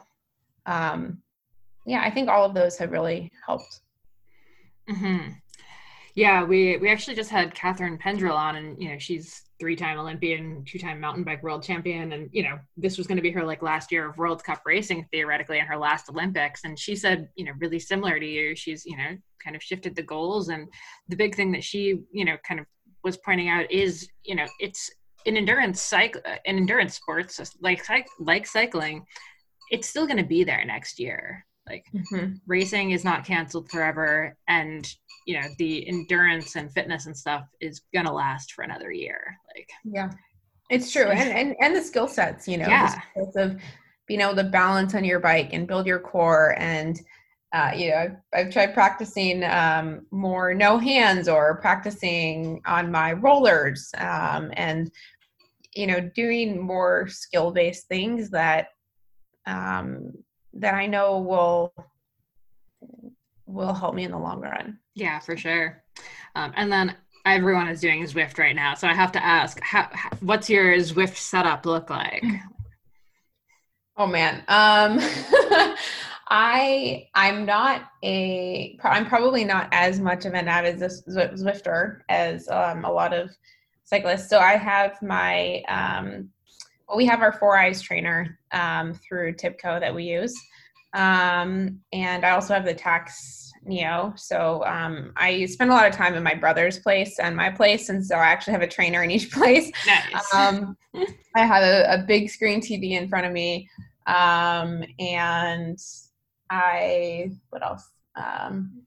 [0.67, 1.23] um,
[1.87, 3.81] yeah i think all of those have really helped
[4.89, 5.33] mm-hmm.
[6.15, 10.65] yeah we we actually just had Catharine Pendrel on and you know she's three-time Olympian,
[10.65, 13.63] two-time mountain bike world champion, and you know this was going to be her like
[13.63, 16.63] last year of World Cup racing theoretically, and her last Olympics.
[16.65, 19.95] And she said, you know, really similar to you, she's you know kind of shifted
[19.95, 20.67] the goals, and
[21.09, 22.67] the big thing that she you know kind of
[23.05, 24.91] was pointing out is you know it's
[25.27, 27.85] in endurance cycle in endurance sports like
[28.19, 29.05] like cycling,
[29.71, 31.47] it's still going to be there next year.
[31.68, 32.35] Like mm-hmm.
[32.47, 34.93] racing is not canceled forever, and
[35.27, 39.68] you know the endurance and fitness and stuff is gonna last for another year like
[39.85, 40.11] yeah
[40.71, 43.01] it's true and and, and the skill sets you know yeah.
[43.37, 43.61] of
[44.07, 47.01] being able to balance on your bike and build your core and
[47.53, 53.12] uh, you know I've, I've tried practicing um, more no hands or practicing on my
[53.12, 54.91] rollers um, and
[55.75, 58.68] you know doing more skill based things that
[59.47, 60.12] um,
[60.55, 61.72] that i know will
[63.53, 64.78] will help me in the long run.
[64.95, 65.82] Yeah, for sure.
[66.34, 69.88] Um, and then everyone is doing Zwift right now, so I have to ask, how,
[69.93, 72.24] how, what's your Zwift setup look like?
[73.97, 74.99] Oh man, um,
[76.32, 82.84] I I'm not a I'm probably not as much of an avid Zwifter as um,
[82.84, 83.30] a lot of
[83.84, 84.30] cyclists.
[84.30, 86.30] So I have my um,
[86.91, 90.34] well, we have our 4iiii trainer um, through Tibco that we use.
[90.93, 94.12] Um, and I also have the Tacx Neo.
[94.16, 97.91] So um, I spend a lot of time in my brother's place and my place.
[97.91, 99.70] And so I actually have a trainer in each place.
[99.86, 100.34] Nice.
[100.34, 100.76] Um,
[101.36, 103.68] I have a, a, big screen TV in front of me.
[104.09, 105.78] Um, and
[106.51, 107.88] I, what else?
[108.16, 108.82] Um,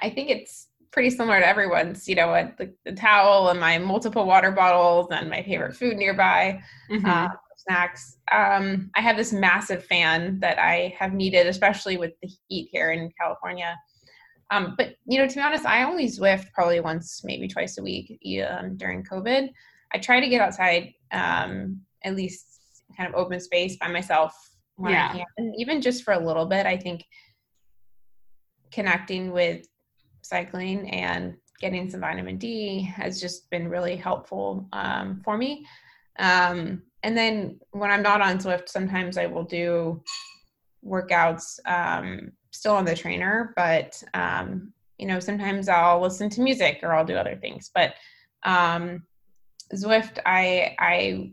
[0.00, 4.24] I think it's pretty similar to everyone's, you know, the, the, towel and my multiple
[4.24, 6.62] water bottles and my favorite food nearby.
[6.90, 7.06] Mm-hmm.
[7.06, 8.18] Uh, snacks.
[8.32, 12.92] Um, I have this massive fan that I have needed, especially with the heat here
[12.92, 13.76] in California.
[14.50, 17.82] Um, but you know, to be honest, I only Zwift probably once, maybe twice a
[17.82, 18.18] week
[18.48, 19.50] um, during COVID.
[19.92, 22.46] I try to get outside, um, at least
[22.96, 24.34] kind of open space by myself
[24.76, 25.08] when yeah.
[25.10, 26.64] I can, and even just for a little bit.
[26.64, 27.04] I think
[28.70, 29.66] connecting with
[30.22, 35.66] cycling and getting some vitamin D has just been really helpful um, for me.
[36.18, 40.02] Um, and then when I'm not on Zwift, sometimes I will do
[40.84, 46.80] workouts um, still on the trainer, but um, you know, sometimes I'll listen to music
[46.82, 47.70] or I'll do other things.
[47.74, 47.94] But
[48.44, 49.04] um,
[49.74, 51.32] Zwift, I I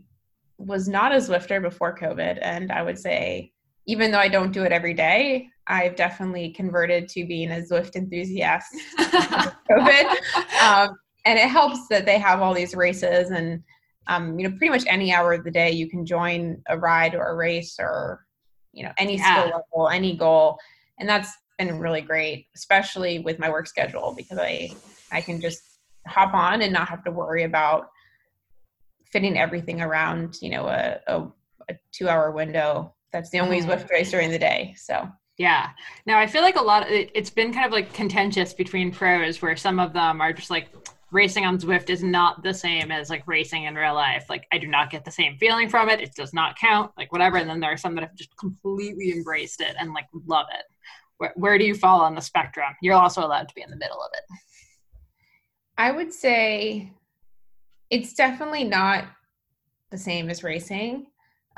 [0.58, 3.52] was not a Zwifter before COVID, and I would say
[3.86, 7.96] even though I don't do it every day, I've definitely converted to being a Zwift
[7.96, 10.16] enthusiast COVID.
[10.62, 10.96] Um,
[11.26, 13.62] and it helps that they have all these races and
[14.06, 17.14] um, you know pretty much any hour of the day you can join a ride
[17.14, 18.24] or a race or
[18.72, 19.42] you know any yeah.
[19.42, 20.56] skill level any goal
[20.98, 24.70] and that's been really great especially with my work schedule because i
[25.10, 27.88] i can just hop on and not have to worry about
[29.10, 31.22] fitting everything around you know a, a,
[31.70, 33.66] a two hour window that's the only mm.
[33.66, 35.08] Zwift race during the day so
[35.38, 35.70] yeah.
[36.06, 38.90] Now I feel like a lot of it, it's been kind of like contentious between
[38.90, 40.68] pros where some of them are just like
[41.12, 44.26] racing on Zwift is not the same as like racing in real life.
[44.28, 46.00] Like I do not get the same feeling from it.
[46.00, 47.36] It does not count, like whatever.
[47.36, 50.64] And then there are some that have just completely embraced it and like love it.
[51.18, 52.74] Where, where do you fall on the spectrum?
[52.82, 54.24] You're also allowed to be in the middle of it.
[55.78, 56.92] I would say
[57.90, 59.04] it's definitely not
[59.90, 61.06] the same as racing.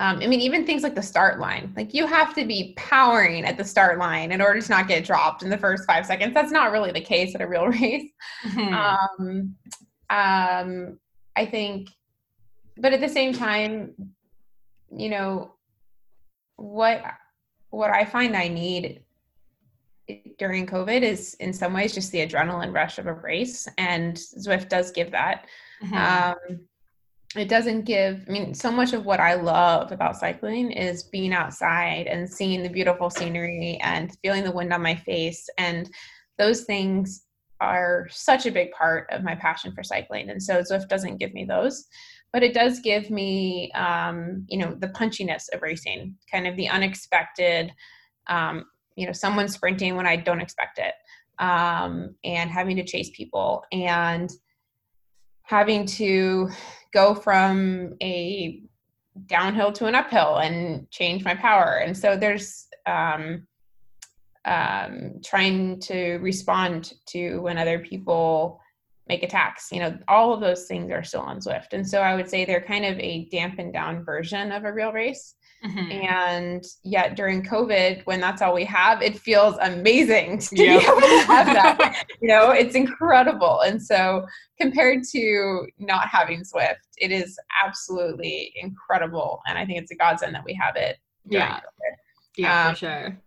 [0.00, 3.44] Um, I mean, even things like the start line, like you have to be powering
[3.44, 6.34] at the start line in order to not get dropped in the first five seconds.
[6.34, 8.10] That's not really the case at a real race.
[8.46, 8.74] Mm-hmm.
[8.74, 9.56] Um,
[10.10, 10.98] um,
[11.36, 11.90] I think,
[12.76, 13.92] but at the same time,
[14.96, 15.54] you know,
[16.56, 17.02] what
[17.70, 19.02] what I find I need
[20.38, 24.68] during COVID is in some ways just the adrenaline rush of a race, and Zwift
[24.68, 25.46] does give that.
[25.82, 25.94] Mm-hmm.
[25.94, 26.60] Um,
[27.36, 31.32] it doesn't give i mean so much of what i love about cycling is being
[31.32, 35.90] outside and seeing the beautiful scenery and feeling the wind on my face and
[36.38, 37.24] those things
[37.60, 41.34] are such a big part of my passion for cycling and so zwift doesn't give
[41.34, 41.86] me those
[42.32, 46.68] but it does give me um, you know the punchiness of racing kind of the
[46.68, 47.72] unexpected
[48.28, 48.64] um,
[48.96, 50.94] you know someone sprinting when i don't expect it
[51.40, 54.30] um, and having to chase people and
[55.48, 56.50] having to
[56.92, 58.62] go from a
[59.26, 61.80] downhill to an uphill and change my power.
[61.82, 63.46] And so there's um,
[64.44, 68.60] um, trying to respond to when other people
[69.08, 69.72] make attacks.
[69.72, 71.72] You know, all of those things are still on Zwift.
[71.72, 74.92] And so I would say they're kind of a dampened down version of a real
[74.92, 75.34] race.
[75.64, 75.92] Mm-hmm.
[75.92, 80.80] And yet during COVID, when that's all we have, it feels amazing to yep.
[80.80, 82.06] be able to have that.
[82.22, 83.60] you know, it's incredible.
[83.62, 84.26] And so
[84.60, 89.40] compared to not having Zwift, it is absolutely incredible.
[89.48, 90.98] And I think it's a godsend that we have it.
[91.26, 91.56] Yeah.
[91.56, 91.96] COVID.
[92.36, 93.18] Yeah, um, for sure.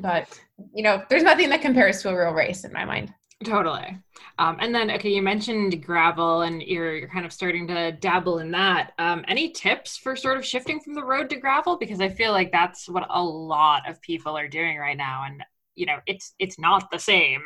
[0.00, 0.40] But
[0.74, 3.12] you know, there's nothing that compares to a real race in my mind.
[3.42, 3.98] Totally.
[4.38, 8.38] Um, and then, okay, you mentioned gravel and you're, you're kind of starting to dabble
[8.38, 8.92] in that.
[8.98, 11.76] Um, any tips for sort of shifting from the road to gravel?
[11.76, 15.24] Because I feel like that's what a lot of people are doing right now.
[15.26, 15.42] And,
[15.74, 17.42] you know, it's, it's not the same.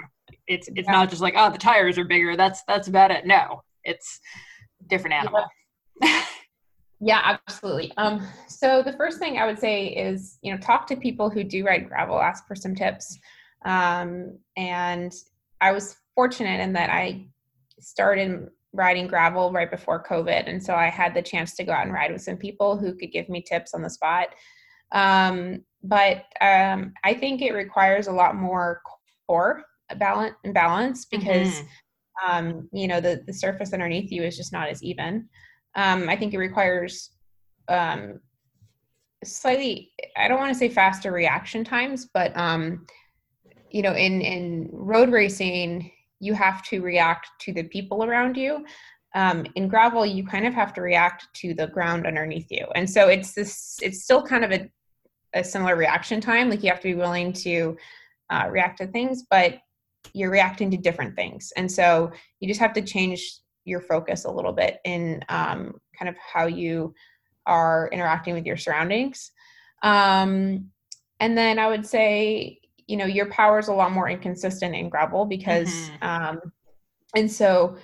[0.46, 0.92] It's, it's yeah.
[0.92, 2.36] not just like, oh, the tires are bigger.
[2.36, 3.26] That's, that's about it.
[3.26, 4.20] No, it's
[4.88, 5.44] different animal.
[6.02, 6.24] Yeah.
[7.00, 7.92] yeah, absolutely.
[7.96, 11.44] Um, so the first thing I would say is, you know, talk to people who
[11.44, 13.18] do ride gravel, ask for some tips.
[13.64, 15.12] Um, and
[15.60, 17.26] I was fortunate in that I
[17.80, 20.48] started riding gravel right before COVID.
[20.48, 22.94] And so I had the chance to go out and ride with some people who
[22.94, 24.28] could give me tips on the spot.
[24.92, 28.82] Um, but um, I think it requires a lot more
[29.26, 29.64] core
[29.98, 32.30] balance and balance because mm-hmm.
[32.30, 35.28] um, you know the, the surface underneath you is just not as even.
[35.74, 37.10] Um, I think it requires
[37.68, 38.20] um,
[39.24, 42.86] slightly I don't want to say faster reaction times, but um,
[43.70, 48.64] you know in in road racing you have to react to the people around you.
[49.14, 52.66] Um, in gravel you kind of have to react to the ground underneath you.
[52.74, 54.70] And so it's this it's still kind of a,
[55.34, 56.50] a similar reaction time.
[56.50, 57.76] Like you have to be willing to
[58.30, 59.58] uh, react to things but
[60.12, 61.52] you're reacting to different things.
[61.56, 66.08] And so you just have to change your focus a little bit in um, kind
[66.08, 66.94] of how you
[67.44, 69.32] are interacting with your surroundings.
[69.82, 70.70] Um,
[71.20, 74.88] and then i would say you know your power is a lot more inconsistent in
[74.88, 76.06] gravel because mm-hmm.
[76.06, 76.40] um,
[77.14, 77.76] and so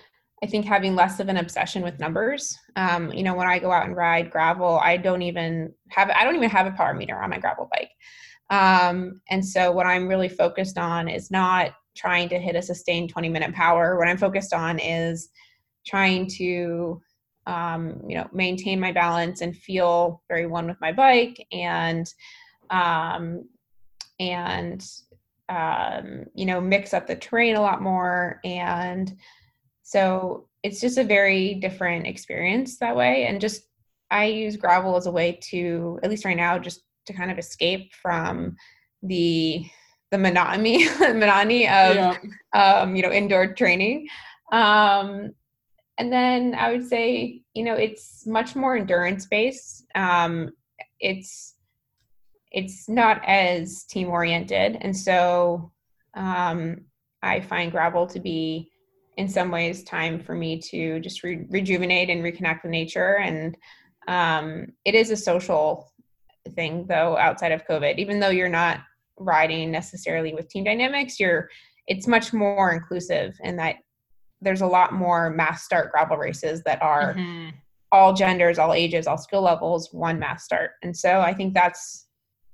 [0.43, 3.71] i think having less of an obsession with numbers um, you know when i go
[3.71, 7.21] out and ride gravel i don't even have i don't even have a power meter
[7.21, 7.91] on my gravel bike
[8.51, 13.11] um, and so what i'm really focused on is not trying to hit a sustained
[13.11, 15.31] 20 minute power what i'm focused on is
[15.87, 17.01] trying to
[17.47, 22.07] um, you know maintain my balance and feel very one with my bike and
[22.71, 23.45] um,
[24.31, 24.87] and
[25.49, 29.17] um, you know mix up the terrain a lot more and
[29.83, 33.65] so it's just a very different experience that way and just
[34.13, 37.39] I use gravel as a way to, at least right now, just to kind of
[37.39, 38.57] escape from
[39.03, 39.65] the
[40.13, 42.17] the monotony monotony of yeah.
[42.53, 44.07] um, you know indoor training.
[44.53, 45.33] Um,
[45.97, 49.87] and then I would say you know it's much more endurance based.
[49.95, 50.51] Um,
[51.01, 51.55] it's
[52.53, 55.73] it's not as team oriented, and so
[56.15, 56.83] um,
[57.23, 58.71] I find gravel to be
[59.17, 63.19] in some ways time for me to just re- rejuvenate and reconnect with nature.
[63.19, 63.57] And
[64.09, 65.93] um, it is a social
[66.55, 67.99] thing though outside of covid.
[67.99, 68.81] Even though you're not
[69.19, 71.49] riding necessarily with team dynamics you're
[71.87, 73.77] it's much more inclusive in that
[74.41, 77.51] there's a lot more mass start gravel races that are mm-hmm.
[77.93, 80.73] all genders all ages all skill levels one mass start.
[80.83, 82.07] And so i think that's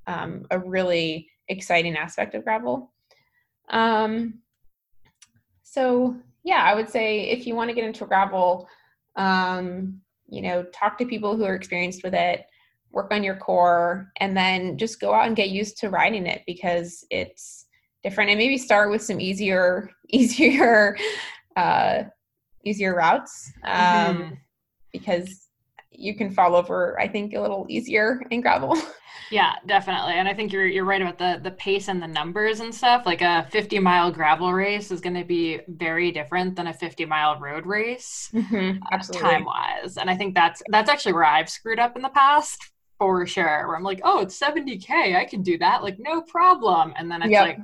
[0.09, 2.93] um, a really exciting aspect of gravel
[3.71, 4.35] um,
[5.63, 8.69] so yeah i would say if you want to get into gravel
[9.17, 12.47] um, you know talk to people who are experienced with it
[12.91, 16.43] work on your core and then just go out and get used to riding it
[16.47, 17.67] because it's
[18.03, 20.97] different and maybe start with some easier easier
[21.57, 22.03] uh
[22.65, 24.35] easier routes um mm-hmm.
[24.93, 25.47] because
[25.99, 28.76] you can fall over i think a little easier in gravel
[29.30, 30.14] Yeah, definitely.
[30.14, 33.05] And I think you're you're right about the the pace and the numbers and stuff.
[33.07, 37.05] Like a 50 mile gravel race is going to be very different than a 50
[37.05, 39.96] mile road race, mm-hmm, uh, time wise.
[39.96, 43.66] And I think that's that's actually where I've screwed up in the past for sure.
[43.66, 46.94] Where I'm like, oh, it's 70k, I can do that, like no problem.
[46.96, 47.46] And then it's yep.
[47.46, 47.59] like,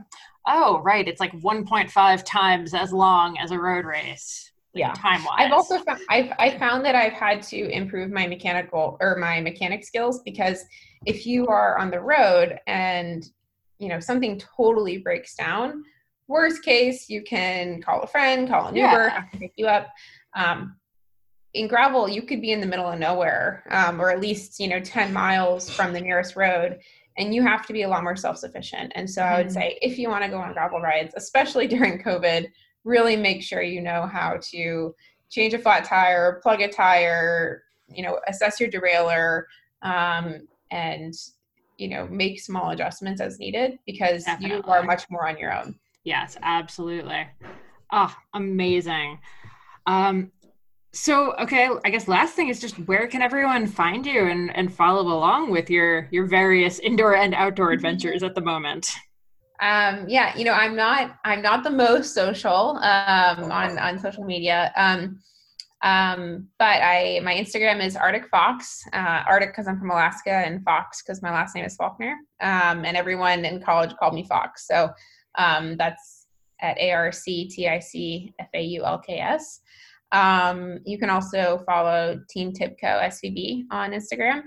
[0.46, 4.92] oh, right, it's like 1.5 times as long as a road race yeah.
[4.92, 8.96] time wise i've also found i've i found that i've had to improve my mechanical
[9.00, 10.64] or my mechanic skills because
[11.06, 13.30] if you are on the road and
[13.78, 15.82] you know something totally breaks down
[16.28, 19.88] worst case you can call a friend call an uber have to pick you up.
[20.34, 20.76] Um,
[21.52, 24.68] in gravel you could be in the middle of nowhere um, or at least you
[24.68, 26.78] know 10 miles from the nearest road
[27.16, 28.90] and you have to be a lot more self-sufficient.
[28.96, 29.54] And so i would mm-hmm.
[29.54, 32.48] say if you want to go on gravel rides especially during covid
[32.84, 34.94] really make sure you know how to
[35.30, 39.44] change a flat tire, plug a tire, you know, assess your derailleur,
[39.82, 41.14] um, and
[41.76, 44.58] you know, make small adjustments as needed because Definitely.
[44.58, 45.74] you are much more on your own.
[46.04, 47.26] Yes, absolutely.
[47.92, 49.18] Oh, amazing.
[49.86, 50.30] Um,
[50.92, 54.72] so okay, I guess last thing is just where can everyone find you and, and
[54.72, 58.88] follow along with your your various indoor and outdoor adventures at the moment?
[59.60, 64.24] Um, yeah, you know, I'm not I'm not the most social um, on on social
[64.24, 64.72] media.
[64.76, 65.20] Um,
[65.82, 68.82] um, but I my Instagram is Arctic Fox.
[68.92, 72.16] Uh, Arctic because I'm from Alaska, and Fox because my last name is Faulkner.
[72.40, 74.90] Um, and everyone in college called me Fox, so
[75.36, 76.26] um, that's
[76.60, 79.60] at A R C T I C F A U L K S.
[80.10, 84.42] Um, you can also follow Team Tibco SVB on Instagram.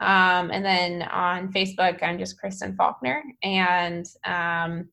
[0.00, 3.22] Um, and then on Facebook, I'm just Kristen Faulkner.
[3.42, 4.88] And um,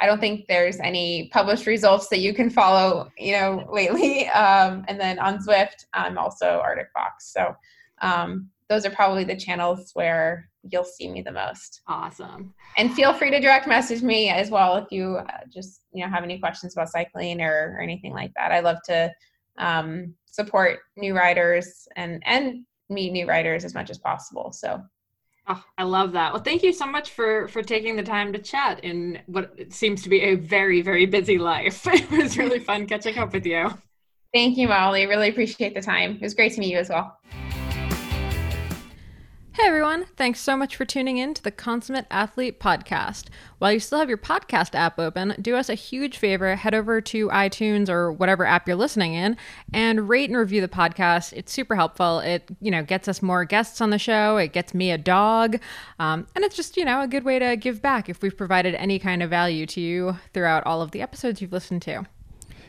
[0.00, 4.28] I don't think there's any published results that you can follow, you know, lately.
[4.34, 7.32] Um, and then on Zwift, I'm also Arctic Fox.
[7.32, 7.54] So
[8.02, 11.82] um, those are probably the channels where you'll see me the most.
[11.86, 12.52] Awesome.
[12.76, 16.10] And feel free to direct message me as well if you uh, just, you know,
[16.10, 18.50] have any questions about cycling or, or anything like that.
[18.50, 19.12] I love to
[19.58, 24.52] um, support new riders and, and meet new writers as much as possible.
[24.52, 24.82] So
[25.46, 26.32] Oh, I love that.
[26.32, 30.02] Well, thank you so much for for taking the time to chat in what seems
[30.02, 31.86] to be a very very busy life.
[31.92, 33.72] It was really fun catching up with you.
[34.32, 35.06] Thank you, Molly.
[35.06, 36.16] Really appreciate the time.
[36.16, 37.18] It was great to meet you as well.
[39.54, 43.26] Hey everyone, thanks so much for tuning in to the Consummate Athlete Podcast.
[43.58, 47.00] While you still have your podcast app open, do us a huge favor, head over
[47.02, 49.36] to iTunes or whatever app you're listening in
[49.72, 51.32] and rate and review the podcast.
[51.34, 52.18] It's super helpful.
[52.18, 55.60] It, you know, gets us more guests on the show, it gets me a dog,
[56.00, 58.74] um, and it's just, you know, a good way to give back if we've provided
[58.74, 62.04] any kind of value to you throughout all of the episodes you've listened to.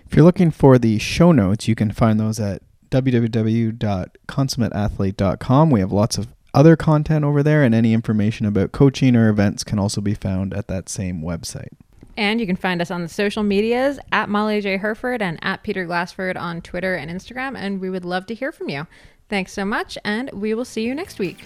[0.06, 2.62] If you're looking for the show notes, you can find those at
[2.92, 5.72] www.consummateathlete.com.
[5.72, 9.64] We have lots of other content over there, and any information about coaching or events
[9.64, 11.74] can also be found at that same website.
[12.18, 14.78] And you can find us on the social medias at Molly J.
[14.78, 17.58] Hurford and at Peter Glassford on Twitter and Instagram.
[17.58, 18.88] And we would love to hear from you.
[19.28, 21.44] Thanks so much, and we will see you next week.